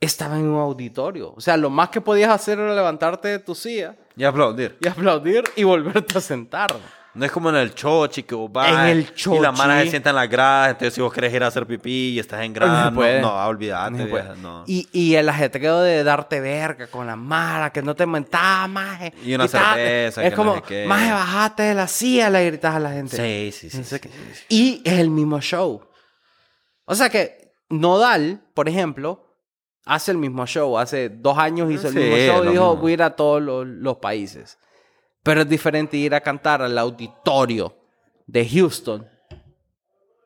[0.00, 1.32] estaba en un auditorio.
[1.36, 4.76] O sea, lo más que podías hacer era levantarte de tu silla Y aplaudir.
[4.80, 6.70] y aplaudir y volverte a sentar.
[7.12, 9.40] No es como en el chochi que vos vas En el y la chochi.
[9.40, 10.68] mano se sienta en las gradas.
[10.70, 13.90] Entonces, si vos querés ir a hacer pipí y estás en grada, no, no, olvídate.
[13.90, 14.36] No se puede.
[14.36, 14.64] no.
[14.68, 19.12] Y, y el ajetreo de darte verga con la mara, que no te mentaba, maje.
[19.24, 20.86] Y una cerveza, Es que como, no qué.
[20.86, 23.16] maje, bajate de la silla, le gritas a la gente.
[23.16, 23.78] Sí, sí, sí.
[23.78, 24.08] No sé sí, qué.
[24.08, 24.44] sí, sí.
[24.48, 25.82] Y es el mismo show.
[26.84, 29.36] O sea que Nodal, por ejemplo,
[29.84, 30.78] hace el mismo show.
[30.78, 32.76] Hace dos años hizo el mismo show y dijo, mismo.
[32.76, 34.58] voy a ir a todos los, los países.
[35.22, 37.76] Pero es diferente ir a cantar al auditorio
[38.26, 39.06] de Houston.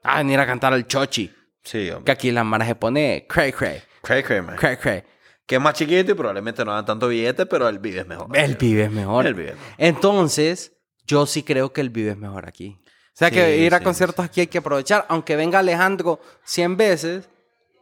[0.02, 1.32] A venir a cantar al Chochi.
[1.62, 2.12] Sí, Que hombre.
[2.12, 4.56] aquí la mara se pone cray cray, Cray, cray, man.
[4.56, 5.02] cray cray.
[5.46, 8.36] Que es más chiquito y probablemente no dan tanto billete, pero el vive es mejor.
[8.36, 9.26] El vive es mejor.
[9.26, 9.74] El vive es mejor.
[9.78, 10.72] Entonces,
[11.06, 12.78] yo sí creo que el vive es mejor aquí.
[12.86, 15.06] O sea Sí, que ir a sí, conciertos aquí hay que aprovechar.
[15.08, 17.28] Aunque venga Alejandro 100 veces,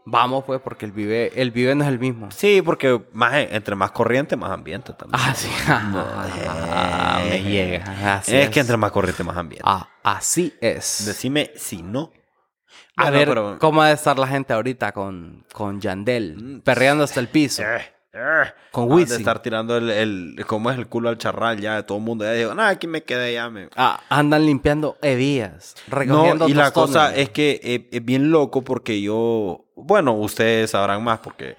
[0.05, 2.31] vamos pues, porque el vive, el vive no es el mismo.
[2.31, 5.21] Sí, porque más, entre más corriente, más ambiente también.
[5.23, 5.49] Ah, sí.
[5.69, 8.17] Ah, me llega.
[8.17, 9.65] Así es, que entre más corriente, más ambiente.
[9.67, 11.05] Ah, así es.
[11.07, 12.13] Decime si no.
[12.97, 17.05] a Bueno, ver pero- cómo ha de estar la gente ahorita con, con Yandel, perreando
[17.05, 17.63] hasta el piso.
[17.63, 17.81] Eh,
[18.15, 18.43] eh.
[18.71, 19.17] Con Han de Wisin.
[19.19, 22.25] estar tirando el, el, ¿cómo es el culo al charral ya de todo el mundo.
[22.25, 23.49] Ya digo, no, aquí me quedé ya.
[23.49, 23.69] Me...
[23.77, 28.63] Ah, andan limpiando hebillas, recogiendo No, y la cosa es que eh, es bien loco
[28.63, 31.57] porque yo, bueno, ustedes sabrán más porque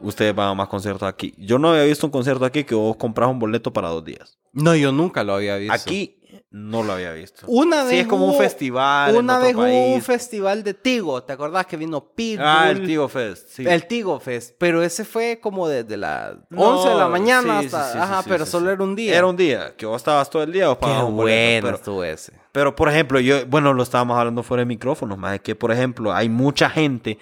[0.00, 1.34] ustedes van a más conciertos aquí.
[1.38, 4.38] Yo no había visto un concierto aquí que vos compras un boleto para dos días.
[4.52, 5.74] No, yo nunca lo había visto.
[5.74, 7.46] Aquí no lo había visto.
[7.46, 9.10] Una Sí, vez es como un festival.
[9.10, 12.44] en Una otro vez hubo un festival de Tigo, ¿te acordás que vino Pitbull?
[12.46, 13.48] Ah, el Tigo Fest.
[13.50, 13.64] Sí.
[13.66, 17.66] El Tigo Fest, pero ese fue como desde las No, 11 de la mañana sí,
[17.66, 17.84] hasta...
[17.86, 18.72] sí, sí, ajá, sí, pero sí, solo sí.
[18.72, 19.16] era un día.
[19.16, 22.04] Era un día, que vos estabas todo el día, vos Qué un boleto, bueno pero-
[22.04, 22.32] ese.
[22.52, 25.70] Pero, por ejemplo, yo, bueno, lo estábamos hablando fuera de micrófonos, más es que, por
[25.72, 27.18] ejemplo, hay mucha gente,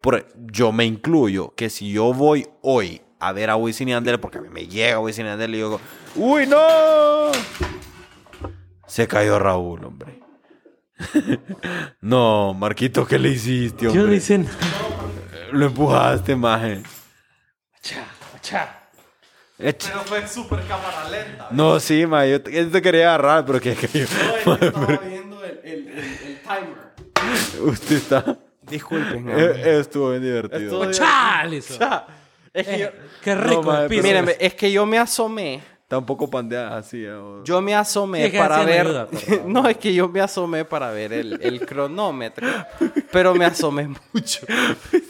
[0.00, 4.20] por, yo me incluyo, que si yo voy hoy a ver a Wisin y Yandel,
[4.20, 5.80] porque a mí me llega Wisin y Yandel y yo digo,
[6.16, 7.30] ¡Uy, no!
[8.86, 10.20] Se cayó Raúl, hombre.
[12.00, 14.06] no, Marquito, ¿qué le hiciste, Yo hombre?
[14.06, 14.56] no hice nada.
[15.52, 16.82] Lo empujaste, maje.
[17.80, 18.04] Cha,
[18.40, 18.74] cha.
[19.58, 21.48] Echa- fue súper cámara lenta.
[21.50, 24.04] No, sí, maje, yo te, yo te quería agarrar, pero que cayó.
[24.60, 27.62] estaba viendo el, el, el, el timer.
[27.62, 28.38] Usted está...
[28.70, 29.28] Disculpen.
[29.30, 30.60] Eh, Estuvo bien divertido.
[30.84, 31.74] Estuvo- Cha, le hizo.
[32.52, 32.92] Es que yo- Eh,
[33.22, 34.02] qué rico No, madre, el piso.
[34.02, 35.60] pero- Mírenme, es que yo me asomé.
[35.86, 37.02] Tampoco pandeada así.
[37.02, 38.80] eh, o- Yo me asomé Sí, que para ver.
[38.86, 39.44] ayuda, por favor.
[39.46, 42.46] no, es que yo me asomé para ver el, el cronómetro.
[43.10, 44.40] Pero me asomé mucho.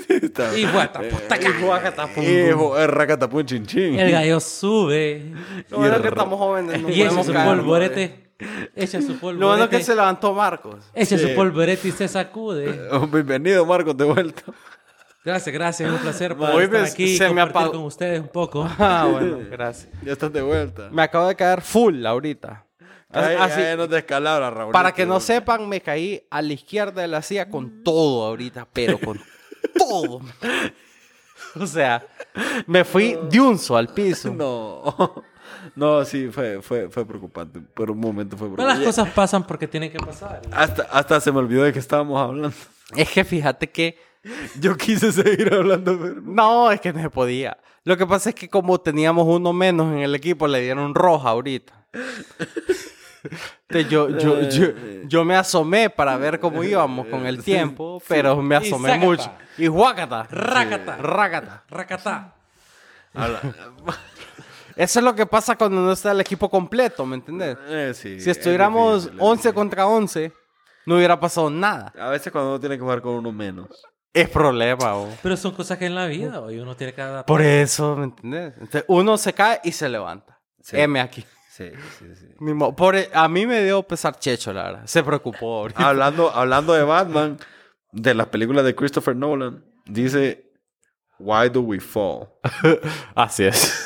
[0.08, 1.34] Está- Y guata, puta
[2.06, 2.22] pum.
[2.22, 2.86] Hijo, es
[3.46, 3.98] chin chin.
[3.98, 5.32] El gallo sube.
[5.70, 6.80] Bueno es que estamos jóvenes.
[6.82, 8.27] No y podemos su caer, polvorete.
[8.76, 9.40] Echa su polvorete.
[9.40, 10.84] Lo bueno es que se levantó Marcos.
[10.94, 11.28] Echa Sí.
[11.28, 12.88] su polvorete y se sacude.
[12.92, 14.42] Oh, Bienvenido, Marcos, de vuelta.
[15.24, 15.88] Gracias, gracias.
[15.88, 17.72] Es un placer poder Hoy estar me- aquí se me compartir apagó.
[17.72, 18.68] con ustedes un poco.
[18.78, 19.88] Ah, bueno, gracias.
[20.02, 20.88] Ya estás de vuelta.
[20.92, 22.64] Me acabo de caer full ahorita.
[23.10, 24.72] Ay, Así- ay, no te descalabra, Raúl.
[24.72, 28.68] para que no sepan, me caí a la izquierda de la silla con todo ahorita,
[28.72, 29.18] pero con
[29.76, 30.20] todo.
[31.58, 32.06] O sea,
[32.66, 34.32] me fui de un al piso.
[34.32, 35.24] No.
[35.78, 37.60] No, sí, fue, fue, fue preocupante.
[37.60, 38.84] Por un momento fue Pero las preocupante.
[39.02, 40.42] cosas pasan porque tienen que pasar.
[40.50, 42.52] Hasta, hasta se me olvidó de que estábamos hablando.
[42.96, 43.96] Es que fíjate que
[44.60, 46.20] Yo quise seguir hablando, pero...
[46.22, 47.56] No, es que no se podía.
[47.84, 51.28] Lo que pasa es que como teníamos uno menos en el equipo, le dieron roja
[51.30, 51.72] ahorita.
[53.68, 54.66] Entonces yo, yo, yo,
[55.06, 59.06] yo me asomé para ver cómo íbamos con el tiempo, pero me Y asomé sácata.
[59.06, 59.32] mucho.
[59.58, 60.26] Y huácata.
[60.30, 60.96] Rácata.
[60.96, 61.62] Rácata.
[61.68, 62.34] Racatá.
[64.78, 67.58] Eso es lo que pasa cuando no está el equipo completo, ¿me entendés?
[67.68, 69.54] Eh, sí, Si es estuviéramos difícil, es 11 difícil.
[69.54, 70.32] contra 11,
[70.86, 71.92] no hubiera pasado nada.
[71.98, 73.68] A veces cuando uno tiene que jugar con uno menos.
[74.12, 75.08] Es problema, o.
[75.22, 77.26] Pero son cosas que en la vida hoy uno tiene que adaptar.
[77.26, 78.54] Por eso, ¿me entendés?
[78.54, 80.40] Entonces, uno se cae y se levanta.
[80.62, 80.76] Sí.
[80.78, 81.24] M aquí.
[81.50, 82.26] Sí, sí, sí.
[82.76, 84.82] Por, a mí me dio pesar Checho, la verdad.
[84.86, 85.88] Se preocupó ahorita.
[85.88, 87.36] hablando, hablando de Batman,
[87.90, 90.52] de las películas de Christopher Nolan, dice,
[91.18, 92.28] Why do we fall?
[93.16, 93.84] Así es.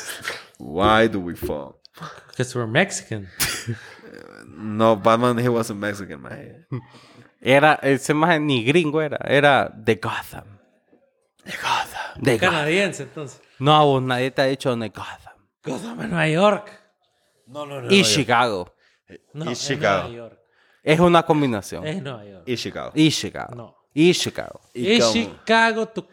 [0.63, 1.81] Why do we fall?
[2.29, 3.27] Because we're Mexican.
[4.55, 6.65] No, Batman, he wasn't Mexican, man.
[7.41, 10.59] Era, ese más ni gringo era, era de Gotham.
[11.43, 12.21] De Gotham.
[12.21, 12.51] De Gotham.
[12.51, 13.41] Canadiense, entonces.
[13.59, 15.33] No, vos, nadie te ha dicho de Gotham.
[15.63, 16.71] Gotham en Nueva York.
[17.47, 17.91] No, no, no.
[17.91, 18.73] Y Chicago.
[19.33, 20.09] No, Y es Chicago.
[20.09, 20.39] Nueva York.
[20.83, 21.87] Es una combinación.
[21.87, 22.43] Es Nueva York.
[22.45, 22.91] Y Chicago.
[22.93, 23.55] Y Chicago.
[23.55, 23.75] No.
[23.93, 24.61] Y Chicago.
[24.73, 26.07] Y Y Chicago, tu...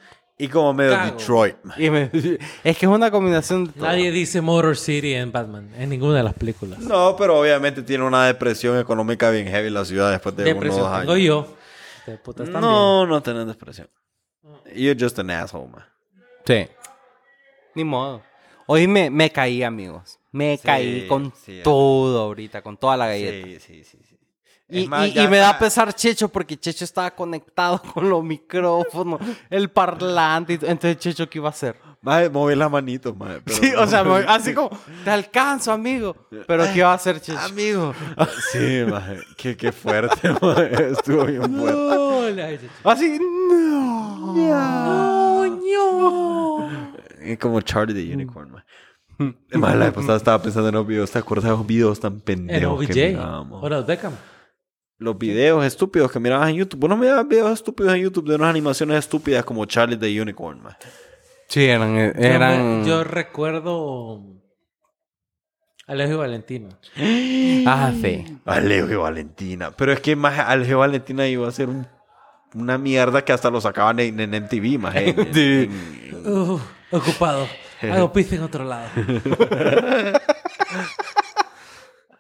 [0.45, 0.97] y como medio.
[0.99, 1.74] Detroit, man.
[1.80, 2.11] Y me-
[2.64, 3.84] es que es una combinación de todo.
[3.86, 5.70] Nadie dice Motor City en Batman.
[5.78, 6.78] En ninguna de las películas.
[6.80, 10.62] No, pero obviamente tiene una depresión económica bien heavy la ciudad después de unos dos
[10.64, 11.01] Depresión años.
[11.07, 11.57] tengo yo.
[12.07, 12.62] De putas también.
[12.62, 13.88] No, no tenés depresión.
[14.74, 15.84] You're just an asshole, man.
[16.47, 16.66] Sí.
[17.74, 18.22] Ni modo.
[18.66, 20.18] Hoy me, me caí, amigos.
[20.32, 23.47] Me Sí, caí con sí, todo ahorita, con toda la galleta.
[23.47, 23.99] Sí, sí, sí.
[24.09, 24.09] sí.
[24.70, 28.08] Y, Es más, y- ya y me da pesar Checho porque Checho estaba conectado con
[28.08, 30.54] los micrófonos, el parlante.
[30.54, 31.76] Entonces, Checho, ¿qué iba a hacer?
[32.02, 33.40] Mover las manitos, mae.
[33.44, 33.82] pero Sí, no.
[33.82, 34.70] o sea, así como,
[35.04, 36.16] te alcanzo, amigo.
[36.46, 37.38] Pero ¿qué iba a hacer Checho?
[37.38, 37.92] Amigo.
[38.52, 39.18] Sí, mae.
[39.36, 40.92] Qué, qué fuerte, mae.
[40.92, 42.68] Estuvo bien fuerte.
[42.84, 43.18] No, Así,
[45.48, 46.70] no.
[47.20, 48.62] Es como Charlie the Unicorn, mae.
[49.52, 51.10] Mae, la vez pasada estaba pensando en los videos.
[51.10, 52.96] ¿Te acuerdas de los videos tan En pendejos que OBJ.
[53.10, 53.62] mirábamos?
[53.62, 54.12] Ahora Beckham.
[55.01, 56.78] Los videos estúpidos que mirabas en YouTube.
[56.80, 60.62] Vos no mirabas videos estúpidos en YouTube de unas animaciones estúpidas como Charlie the Unicorn,
[60.62, 60.74] mae.
[61.48, 61.88] Sí, eran...
[61.88, 62.84] Yo me- eran...
[62.84, 64.20] Yo, recuerdo.
[65.86, 66.68] Alejo y Valentina.
[67.66, 68.24] Ah, sí.
[68.44, 69.70] Alejo y Valentina.
[69.72, 71.86] Pero es que más Alejo y Valentina iba a ser un-
[72.55, 74.94] una mierda que hasta lo sacaban en, en MTV, más.
[74.96, 75.70] en- en- Sí.
[75.70, 77.46] en- Uh, ocupado.
[77.82, 78.88] Hago pizza en otro lado.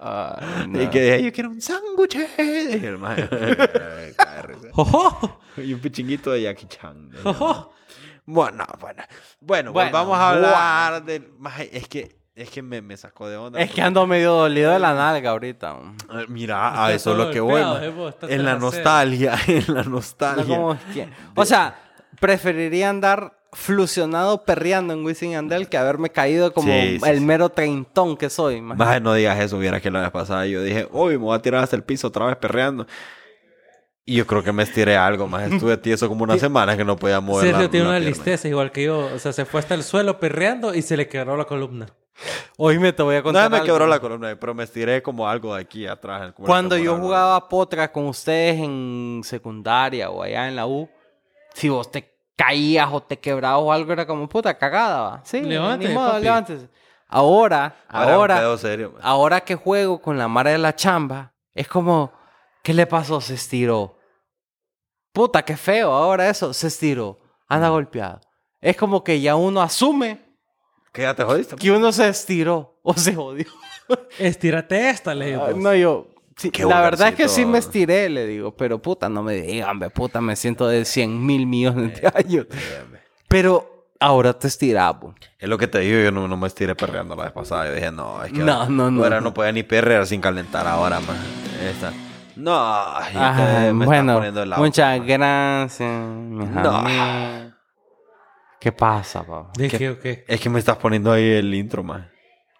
[0.02, 0.82] Ay, no.
[0.82, 2.16] Y que decía, yo quiero un sándwich.
[2.38, 3.28] Y el maje.
[4.72, 5.40] ¡Jojo!
[5.58, 7.10] Y un pichinguito de Jackie Chan.
[8.26, 9.02] Bueno, bueno.
[9.40, 11.20] Bueno, Bueno, vamos a hablar de...
[11.38, 13.60] maje, Es que, es que me, me sacó de onda.
[13.60, 15.76] Es que ando medio dolido de la nalga ahorita.
[16.12, 17.60] Eh, Mira, a Está eso es lo que voy.
[17.60, 17.92] eh,
[18.28, 20.44] En la nostalgia, en la No nostalgia.
[20.46, 20.78] como
[21.34, 21.76] O sea,
[22.20, 27.18] preferiría andar flusionado perreando en Wisin y Yandel que haberme caído como Sí, sí, el
[27.18, 27.24] sí.
[27.24, 28.60] mero treintón que soy.
[28.60, 31.42] Maje, no digas eso, viera que la vez pasada yo dije, hoy me voy a
[31.42, 32.86] tirar hasta el piso otra vez perreando.
[34.06, 36.96] Y yo creo que me estiré algo, más estuve tieso como una semana que no
[36.96, 38.16] podía mover la, Sergio tiene la una pierna.
[38.16, 39.08] listeza igual que yo.
[39.14, 41.86] O sea, se fue hasta el suelo perreando y se le quebró la columna.
[42.56, 43.50] Hoy me te voy a No contar.
[43.50, 43.66] me algo.
[43.66, 46.32] quebró la columna, pero me estiré como algo de aquí atrás.
[46.34, 50.88] Cuando yo jugaba potra con ustedes en secundaria o allá en la U,
[51.54, 52.09] si vos te
[52.40, 55.20] caías o te quebrabas o algo, era como puta cagada, va.
[55.24, 56.22] Sí, Levante, ni modo, papi.
[56.24, 56.68] levántese.
[57.06, 58.94] Ahora, Ahora, un ahora, serio,
[59.44, 62.12] que juego con la mara de la chamba, es como,
[62.62, 63.20] ¿qué le pasó?
[63.20, 63.98] Se estiró.
[65.12, 67.18] Puta, qué feo ahora eso, se estiró,
[67.48, 68.20] anda golpeado.
[68.60, 70.20] Es como que ya uno asume
[70.92, 71.56] ¿Qué ya te jodiste?
[71.56, 73.46] que uno se estiró o se jodió.
[74.18, 75.44] Estírate esta, le digo.
[75.46, 76.06] Ah, no, yo.
[76.40, 78.54] Sí, Qué la verdad es que sí me estiré, le digo.
[78.56, 82.46] Pero puta, no me digan, ve, puta, me siento de 100 mil millones de años.
[83.28, 85.14] Pero ahora te estiras, bo.
[85.38, 87.66] Es lo que te digo, yo no, no me estiré perreando la vez pasada.
[87.66, 89.02] Yo dije, no, es que No, no, no.
[89.04, 91.16] ahora no podía ni perrear sin calentar ahora, man.
[91.62, 91.92] Esta.
[92.36, 95.06] No, ay, Ajá, te- me estás bueno, poniendo el auto, muchas man.
[95.06, 95.90] gracias.
[95.90, 96.70] No.
[96.70, 97.52] amigos.
[98.58, 99.50] ¿Qué pasa, pa?
[99.56, 100.24] ¿De qué o qué?
[100.28, 102.10] Es que me estás poniendo ahí el intro, man.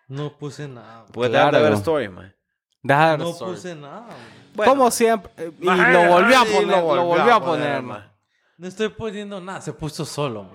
[0.09, 1.05] No puse nada.
[1.13, 1.47] Puedes Claro.
[1.49, 2.35] dejar de ver story, man.
[2.83, 4.07] Deja de ver No puse nada.
[4.57, 5.31] Como siempre.
[5.61, 7.87] Y Man, lo volvió a poner, lo volvió a poner, man.
[7.87, 8.13] man.
[8.59, 9.61] No estoy poniendo nada.
[9.63, 10.53] Se puso solo, man.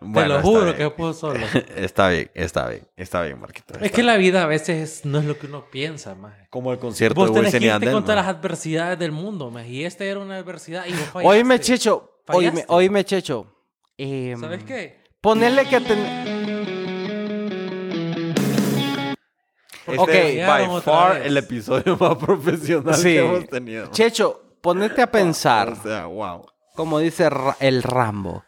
[0.00, 0.76] Bueno, Te lo juro bien.
[0.76, 1.46] que se puso solo.
[1.76, 3.74] Está bien, está bien, está bien, Marquito.
[3.74, 4.06] es que bien.
[4.06, 6.34] la vida a veces no es lo que uno piensa, man.
[6.50, 8.24] Como el concierto Vos de tenés Wisin que irte contra man.
[8.26, 9.64] las adversidades del mundo, man.
[9.66, 11.28] Y esta era una adversidad y vos fallaste.
[11.28, 12.10] Oíme, Checho.
[12.68, 13.46] Oíme, Checho.
[13.98, 15.02] Eh, ¿Sabes qué?
[15.20, 16.71] Ponerle que ten...
[19.86, 20.08] Este Ok.
[20.10, 21.26] es Llegaron by far vez.
[21.26, 23.02] el episodio más profesional Sí.
[23.04, 23.86] que hemos tenido.
[23.90, 26.46] Checho, ponete a pensar, O sea, wow.
[26.76, 28.44] como dice Ra- el Rambo.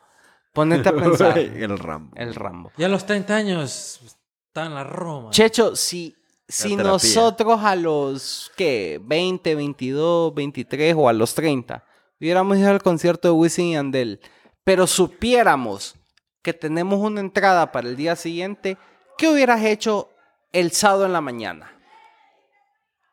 [0.53, 1.37] Ponete a pensar.
[1.39, 2.13] el Rambo.
[2.17, 2.73] el Rambo.
[2.77, 4.01] Ya a los 30 años
[4.47, 5.31] está en la Roma.
[5.31, 6.15] Checho, si,
[6.49, 9.01] si nosotros a los, ¿qué?
[9.03, 11.85] 20, 22, 23 o a los 30
[12.21, 14.21] hubiéramos ido al concierto de Wisin y Andel,
[14.63, 15.97] pero supiéramos
[16.43, 18.79] que tenemos una entrada para el día siguiente,
[19.19, 20.09] ¿qué hubieras hecho
[20.55, 21.71] el sábado en la mañana?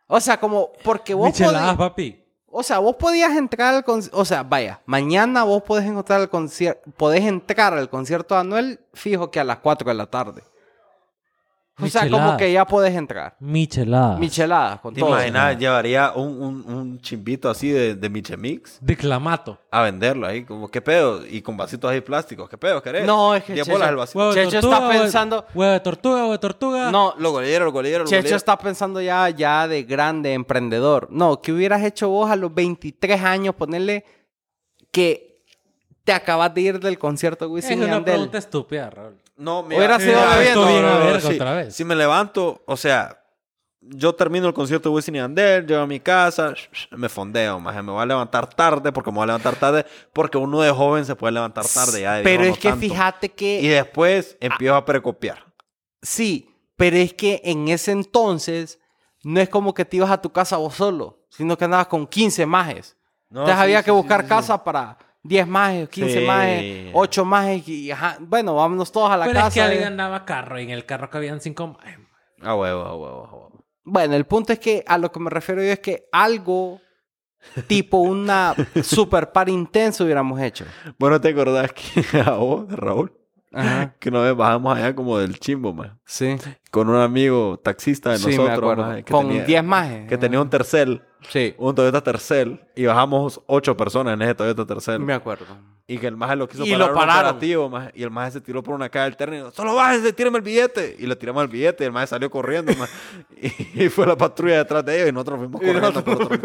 [0.08, 2.18] O sea, como, porque vos Micheladas, podí- papi.
[2.54, 4.18] O sea, vos podías entrar al concierto.
[4.20, 6.90] O sea, vaya, mañana vos podés encontrar el concierto.
[6.98, 10.44] Podés entrar al concierto de Anuel fijo que a las 4 de la tarde.
[11.80, 13.36] O sea, como que ya puedes entrar.
[13.40, 14.20] Micheladas.
[14.20, 15.10] Micheladas con ¿Te todo.
[15.12, 15.58] imaginas?
[15.58, 19.58] Llevaría un, un, un chimbito así de, de Michemix De clamato.
[19.72, 21.26] a venderlo ahí, como, ¿qué pedo?
[21.26, 23.06] Y con vasitos ahí plásticos, ¿qué pedo querés?
[23.08, 24.20] No, es que 10 Checho- bolas el vasito.
[24.20, 26.92] Huevo de Checho tortuga, está huevo de- pensando- Huevo de tortuga, huevo de tortuga.
[26.92, 28.38] No, Lo golero, lo golero, lo Checho golero.
[28.38, 31.08] está pensando ya, ya de grande emprendedor.
[31.10, 33.56] No, ¿qué hubieras hecho vos a los 23 años?
[33.56, 34.06] Ponerle
[34.92, 35.42] que
[36.04, 38.14] te acabas de ir del concierto de Es Wisin y una Yandel.
[38.16, 39.18] pregunta estúpida, Raúl.
[39.42, 40.62] No, Hubiera sido mira, bebiendo.
[40.62, 41.36] esto bien a no, no, verga sí.
[41.36, 41.76] otra vez.
[41.76, 43.18] Si me levanto, o sea,
[43.82, 46.54] yo termino el concierto de Wisin y Yandel, llego a mi casa,
[46.92, 50.38] me fondeo, maje, me voy a levantar tarde porque me voy a levantar tarde porque
[50.38, 52.82] uno de joven se puede levantar tarde ya Pero es que tanto.
[52.82, 53.60] fíjate que...
[53.62, 55.44] Y después empiezo a precopiar.
[56.04, 58.80] Sí, pero es que en ese entonces
[59.24, 62.06] no es como que te ibas a tu casa vos solo, sino que andabas con
[62.06, 62.96] 15 majes.
[63.30, 64.28] No, Entonces sí, había sí, que buscar sí.
[64.28, 66.26] casa para 10 majes, 15 Sí.
[66.26, 69.48] majes, 8 majes y ajá, bueno, vámonos todos a la Pero casa.
[69.50, 69.88] es que alguien eh.
[69.88, 71.86] andaba carro y en el carro cabían cinco más.
[72.42, 73.66] A huevo, a huevo, a huevo.
[73.84, 76.82] Bueno, el punto es que a lo que me refiero yo es que algo
[77.68, 80.66] tipo una super par intenso hubiéramos hecho.
[80.98, 83.14] Bueno, ¿te acordás que a vos, Raúl?
[83.54, 83.96] Ajá.
[84.00, 86.00] Que una vez bajamos allá como del chimbo, man.
[86.06, 86.36] Sí.
[86.72, 88.84] Con un amigo taxista de Sí, me nosotros, acuerdo.
[88.84, 90.08] maje, que Con tenía- 10 majes.
[90.08, 91.54] Que tenía un tercel, Sí.
[91.58, 95.00] un Toyota Tercel, y bajamos ocho personas en ese Toyota Tercel.
[95.02, 95.46] Me acuerdo.
[95.88, 97.26] Y que el maje lo quiso Y parar lo pararon.
[97.32, 99.76] operativo, maje, y el maje se tiró por una calle del terreno y dijo, solo
[99.76, 100.96] bájense, tírenme el billete.
[100.98, 102.94] Y le tiramos el billete y el maje salió corriendo, maje.
[103.42, 103.48] y,
[103.86, 106.04] y fue la patrulla detrás de ellos y nosotros fuimos corriendo.
[106.06, 106.38] por otro-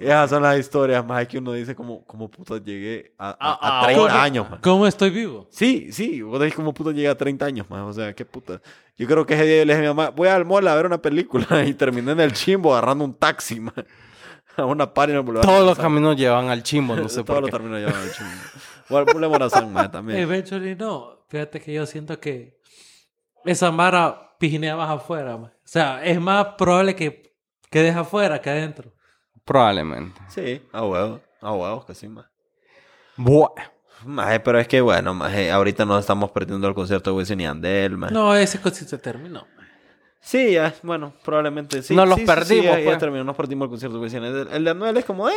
[0.00, 3.34] Y esas son las historias, más que uno dice como, como puta llegué a, a-
[3.54, 4.22] a A- a 30 ahora.
[4.22, 4.62] años, maje.
[4.62, 5.48] ¿Cómo estoy vivo?
[5.50, 7.80] Sí, sí, vos decís como puta llegué a 30 años, más.
[7.82, 8.60] O sea, qué puta.
[8.96, 10.74] Yo creo que ese día yo le dije a mi mamá, voy al mall a
[10.74, 13.74] ver una película y terminé en el chimbo agarrando un taxi, man.
[14.54, 15.46] A una par en el boulevard.
[15.48, 17.52] Todos los caminos llevan al chimbo, no sé Todos por los qué.
[17.52, 18.30] termino llevando al chimbo.
[18.90, 20.18] O al Boulevard Morazán, man, también.
[20.20, 21.24] Eventually no.
[21.30, 22.60] Fíjate que yo siento que
[23.46, 25.38] esa mara pijinea más afuera.
[25.38, 25.50] man.
[25.56, 27.34] O sea, es más probable que
[27.70, 28.92] quedes afuera que adentro.
[29.46, 30.20] Probablemente.
[30.28, 32.26] Sí, a huevos, a huevos que sí, más.
[33.16, 33.48] Buah.
[34.04, 37.46] Maje, pero es que bueno, maje, ahorita nos estamos perdiendo el concierto de Wisin y
[37.46, 38.12] Andel, maje.
[38.14, 39.46] No, ese concierto terminó.
[40.24, 41.96] Sí, ya, bueno, probablemente sí.
[41.96, 42.98] Nos los Sí, sí, sí, perdimos, ya, ya pues.
[42.98, 44.48] terminó, nos perdimos el concierto de Wisin y Andel.
[44.52, 45.32] El de Anuel es como, eh.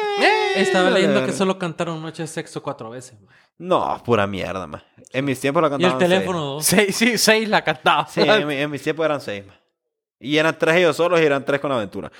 [0.57, 3.19] Estaba dale, leyendo que solo cantaron Noche de Sexo cuatro veces.
[3.19, 3.33] man.
[3.57, 4.83] No, pura mierda, man.
[5.11, 6.77] En mis tiempos la Y el cantaban teléfono seis.
[6.77, 6.85] dos.
[6.93, 8.05] Seis, sí, seis la cantaba.
[8.07, 9.55] Sí, en, mi- en mis tiempos eran seis, man.
[10.19, 12.11] Y eran tres ellos solos y eran tres con la aventura.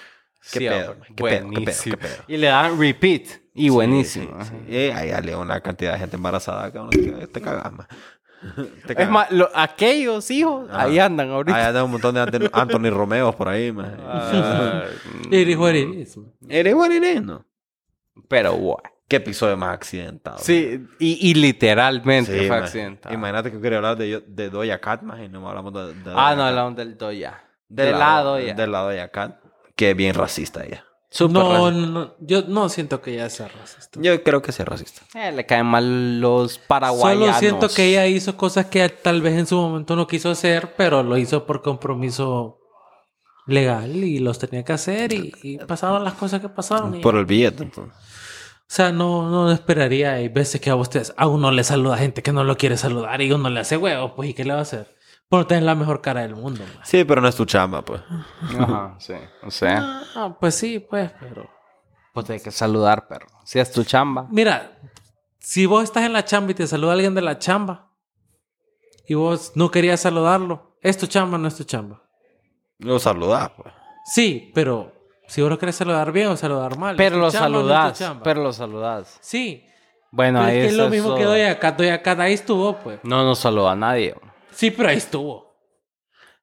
[0.51, 1.09] Qué Sí, pedo, hombre.
[1.15, 2.15] Qué pedo, qué pedo, qué pedo.
[2.27, 3.21] Y le dan repeat.
[3.55, 4.37] Y buenísimo.
[4.43, 4.71] Sí, sí, sí.
[4.73, 6.89] Y ahí sale una cantidad de gente embarazada, cabrón.
[6.91, 7.71] Te, te cagas.
[8.85, 10.83] Te Es más, lo- aquellos hijos, Ajá.
[10.83, 11.57] ahí andan ahorita.
[11.57, 12.21] Ahí anda un montón de
[12.53, 13.97] Anthony Romeos por ahí, man.
[15.31, 15.73] It is what
[18.27, 18.81] pero buah.
[19.07, 20.39] Qué episodio más accidentado.
[20.39, 22.63] Sí, y, y literalmente Sí, fue man.
[22.63, 23.13] accidentado.
[23.13, 26.11] Imagínate que yo quería hablar de, de Doja Cat, man, y no hablamos de, de
[26.15, 27.43] Ah, no, hablamos del Doya.
[27.69, 28.53] De Del la- lado ya.
[28.55, 28.81] De la
[29.11, 29.39] Cat,
[29.75, 30.83] que es bien racista ella.
[31.15, 31.71] Súper No, racista.
[31.71, 33.99] no, no, yo no siento que ella sea racista.
[34.01, 35.01] Yo creo que sea racista.
[35.13, 37.27] Eh, le caen mal los paraguayanos.
[37.27, 40.73] Solo siento que ella hizo cosas que tal vez en su momento no quiso hacer,
[40.75, 42.59] pero lo hizo por compromiso
[43.47, 46.95] legal y los tenía que hacer y, y pasaron las cosas que pasaron.
[46.95, 47.93] y- Por el billete, entonces.
[47.97, 50.13] O sea, no, no esperaría.
[50.13, 53.21] Hay veces que a ustedes, a uno le saluda gente que no lo quiere saludar
[53.21, 54.94] y uno le hace huevo, pues ¿y qué le va a hacer?
[55.29, 56.61] Por tener la mejor cara del mundo.
[56.63, 56.79] man.
[56.83, 58.01] Sí, pero no es tu chamba, pues.
[58.59, 59.13] Ajá, sí.
[59.43, 61.49] O sea, Ah, pues sí, pues, pero...
[62.13, 63.27] pues hay que saludar, perro.
[63.43, 64.27] Si es tu chamba.
[64.29, 64.77] Mira,
[65.39, 67.91] si vos estás en la chamba y te saluda alguien de la chamba
[69.07, 72.03] y vos no querías saludarlo, ¿es tu chamba o no es tu chamba?
[72.79, 73.73] Lo saludás, pues.
[74.05, 74.93] Sí, pero
[75.27, 76.91] si vos lo querés saludar bien o saludar mal.
[76.93, 78.13] ¿es Pero tu lo chamba no saludás.
[78.23, 79.17] pero lo saludás.
[79.21, 79.65] Sí,
[80.11, 81.23] Bueno, pero ahí es que es lo mismo que.
[81.23, 81.77] Doña Cat.
[81.77, 82.99] Doña Cat ahí estuvo, pues.
[83.03, 84.15] No nos saluda a nadie.
[84.55, 85.53] Sí, pero ahí estuvo.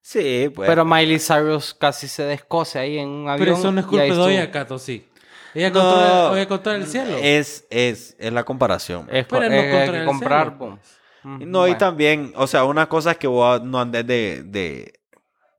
[0.01, 0.69] Sí, pues.
[0.69, 3.45] Pero Miley Cyrus casi se descose ahí en un avión.
[3.45, 4.09] Pero eso no es culpa de.
[4.11, 5.07] Doña Cat, ¿o sí?
[5.53, 5.79] Ella No.
[5.81, 7.17] controla, ella controla el cielo.
[7.21, 9.07] Es, es, es la comparación.
[9.11, 10.47] Es, Pero no es- el comprar.
[10.57, 10.99] cielo, pues.
[11.47, 14.93] No, y también, o sea, una cosa es que vos no andes de, de...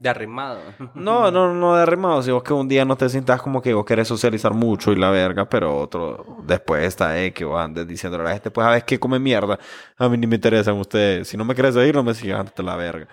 [0.05, 0.61] De arrimado.
[0.95, 2.23] No, no, no de arrimado.
[2.23, 4.97] Si vos que un día no te sientas como que vos querés socializar mucho y
[4.97, 8.67] la verga, pero otro después está eh, que vos andes diciéndole a la gente, pues,
[8.67, 9.01] ¿sabes qué?
[9.01, 9.59] Come mierda.
[9.97, 11.27] A mí ni me interesan ustedes.
[11.29, 13.09] Si no me querés oír, no me sigas andate la verga.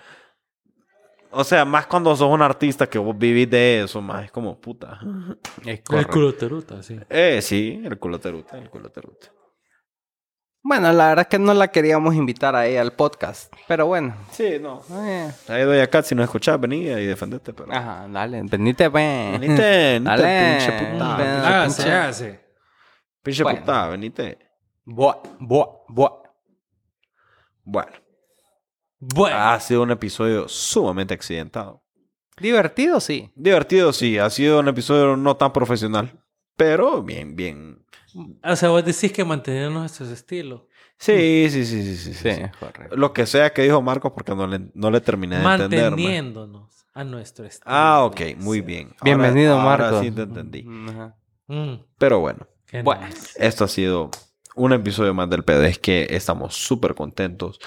[1.30, 4.60] O sea, más cuando sos un artista que vos vivís de eso, más es como
[4.60, 5.00] puta.
[5.64, 7.00] Es el culo teruta, sí.
[7.08, 9.28] Eh, sí, el culo te ruta, el culo te ruta.
[10.64, 13.52] Bueno, la verdad es que no la queríamos invitar a ella al podcast.
[13.66, 14.14] Pero bueno.
[14.30, 14.80] Sí, no.
[14.92, 17.72] Eh, Ahí doy acá, si no escuchás, vení y defendete, pero...
[17.72, 18.42] Ajá, dale.
[18.44, 19.40] Venite, ven.
[19.40, 19.62] Venite,
[20.00, 20.56] venite, Dale.
[20.58, 21.16] pinche puta.
[21.16, 21.26] Ven.
[21.26, 22.40] pinche Ah, pinche- se hace.
[23.22, 23.60] Pinche Bueno.
[23.60, 24.38] puta, venite.
[24.84, 26.12] Buah, buah, buah.
[27.64, 27.92] Bueno,
[28.98, 31.82] Bueno, ha sido un episodio sumamente accidentado.
[32.38, 33.30] Divertido, sí.
[33.34, 34.18] Divertido, sí.
[34.18, 36.20] Ha sido un episodio no tan profesional.
[36.56, 37.71] Pero bien, bien.
[38.44, 40.62] O sea, vos decís que mantener nuestros estilos.
[40.98, 42.14] Sí, sí, sí, sí, sí.
[42.14, 42.42] sí, sí.
[42.60, 42.96] correcto.
[42.96, 45.82] Lo que sea que dijo Marcos porque no le, no le terminé de entender.
[45.82, 45.90] man.
[45.90, 47.64] Manteniéndonos a nuestro estilo.
[47.66, 48.20] Ah, ok.
[48.38, 48.88] Muy bien.
[48.88, 50.02] Ahora- Bienvenido, ahora Marco.
[50.02, 50.66] sí te entendí.
[50.90, 51.16] Ajá.
[51.48, 52.46] Mm, Pero bueno.
[52.66, 53.06] qué Bueno.
[53.06, 53.30] nice.
[53.36, 54.10] Esto ha sido
[54.54, 55.68] un episodio más del PD.
[55.68, 57.58] Es que estamos súper contentos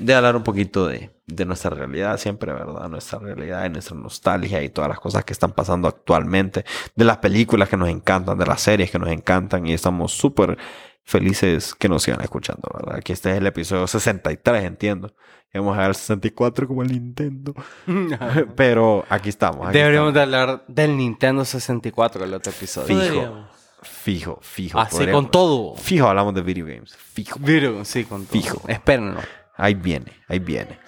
[0.00, 2.88] de hablar un poquito de, de nuestra realidad, siempre, ¿verdad?
[2.88, 7.18] Nuestra realidad y nuestra nostalgia y todas las cosas que están pasando actualmente, de las
[7.18, 10.56] películas que nos encantan, de las series que nos encantan y estamos súper
[11.04, 13.00] felices que nos sigan escuchando, ¿verdad?
[13.02, 15.14] Que este es el episodio 63, entiendo.
[15.54, 17.54] Vamos a ver el 64 como el Nintendo.
[18.56, 19.66] Pero aquí estamos.
[19.68, 20.14] aquí Deberíamos estamos.
[20.14, 22.86] de hablar del Nintendo 64 el otro episodio.
[23.00, 23.46] Fijo.
[23.82, 24.78] Fijo, fijo.
[24.80, 25.76] Así podríamos- con todo.
[25.76, 26.94] Fijo hablamos de video games.
[26.96, 27.38] Fijo.
[27.38, 28.32] Virgo, sí, con todo.
[28.32, 28.62] Fijo.
[28.68, 29.20] Espérenlo.
[29.56, 30.78] Ahí viene, ahí viene.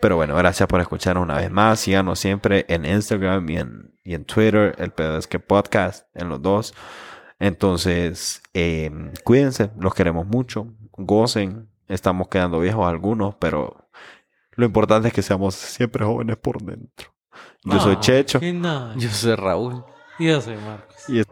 [0.00, 1.80] Pero bueno, gracias por escucharnos una vez más.
[1.80, 6.28] Síganos siempre en Instagram y en, y en Twitter, el pedo es que podcast, en
[6.28, 6.74] los dos.
[7.38, 8.90] Entonces, eh,
[9.24, 10.68] cuídense, los queremos mucho.
[10.92, 13.88] Gocen, estamos quedando viejos algunos, pero
[14.52, 17.14] lo importante es que seamos siempre jóvenes por dentro.
[17.64, 18.94] Yo soy Ah, Checho nice.
[18.96, 19.84] Yo soy Raúl.
[20.18, 21.08] Y yo soy Marcos.
[21.08, 21.22] y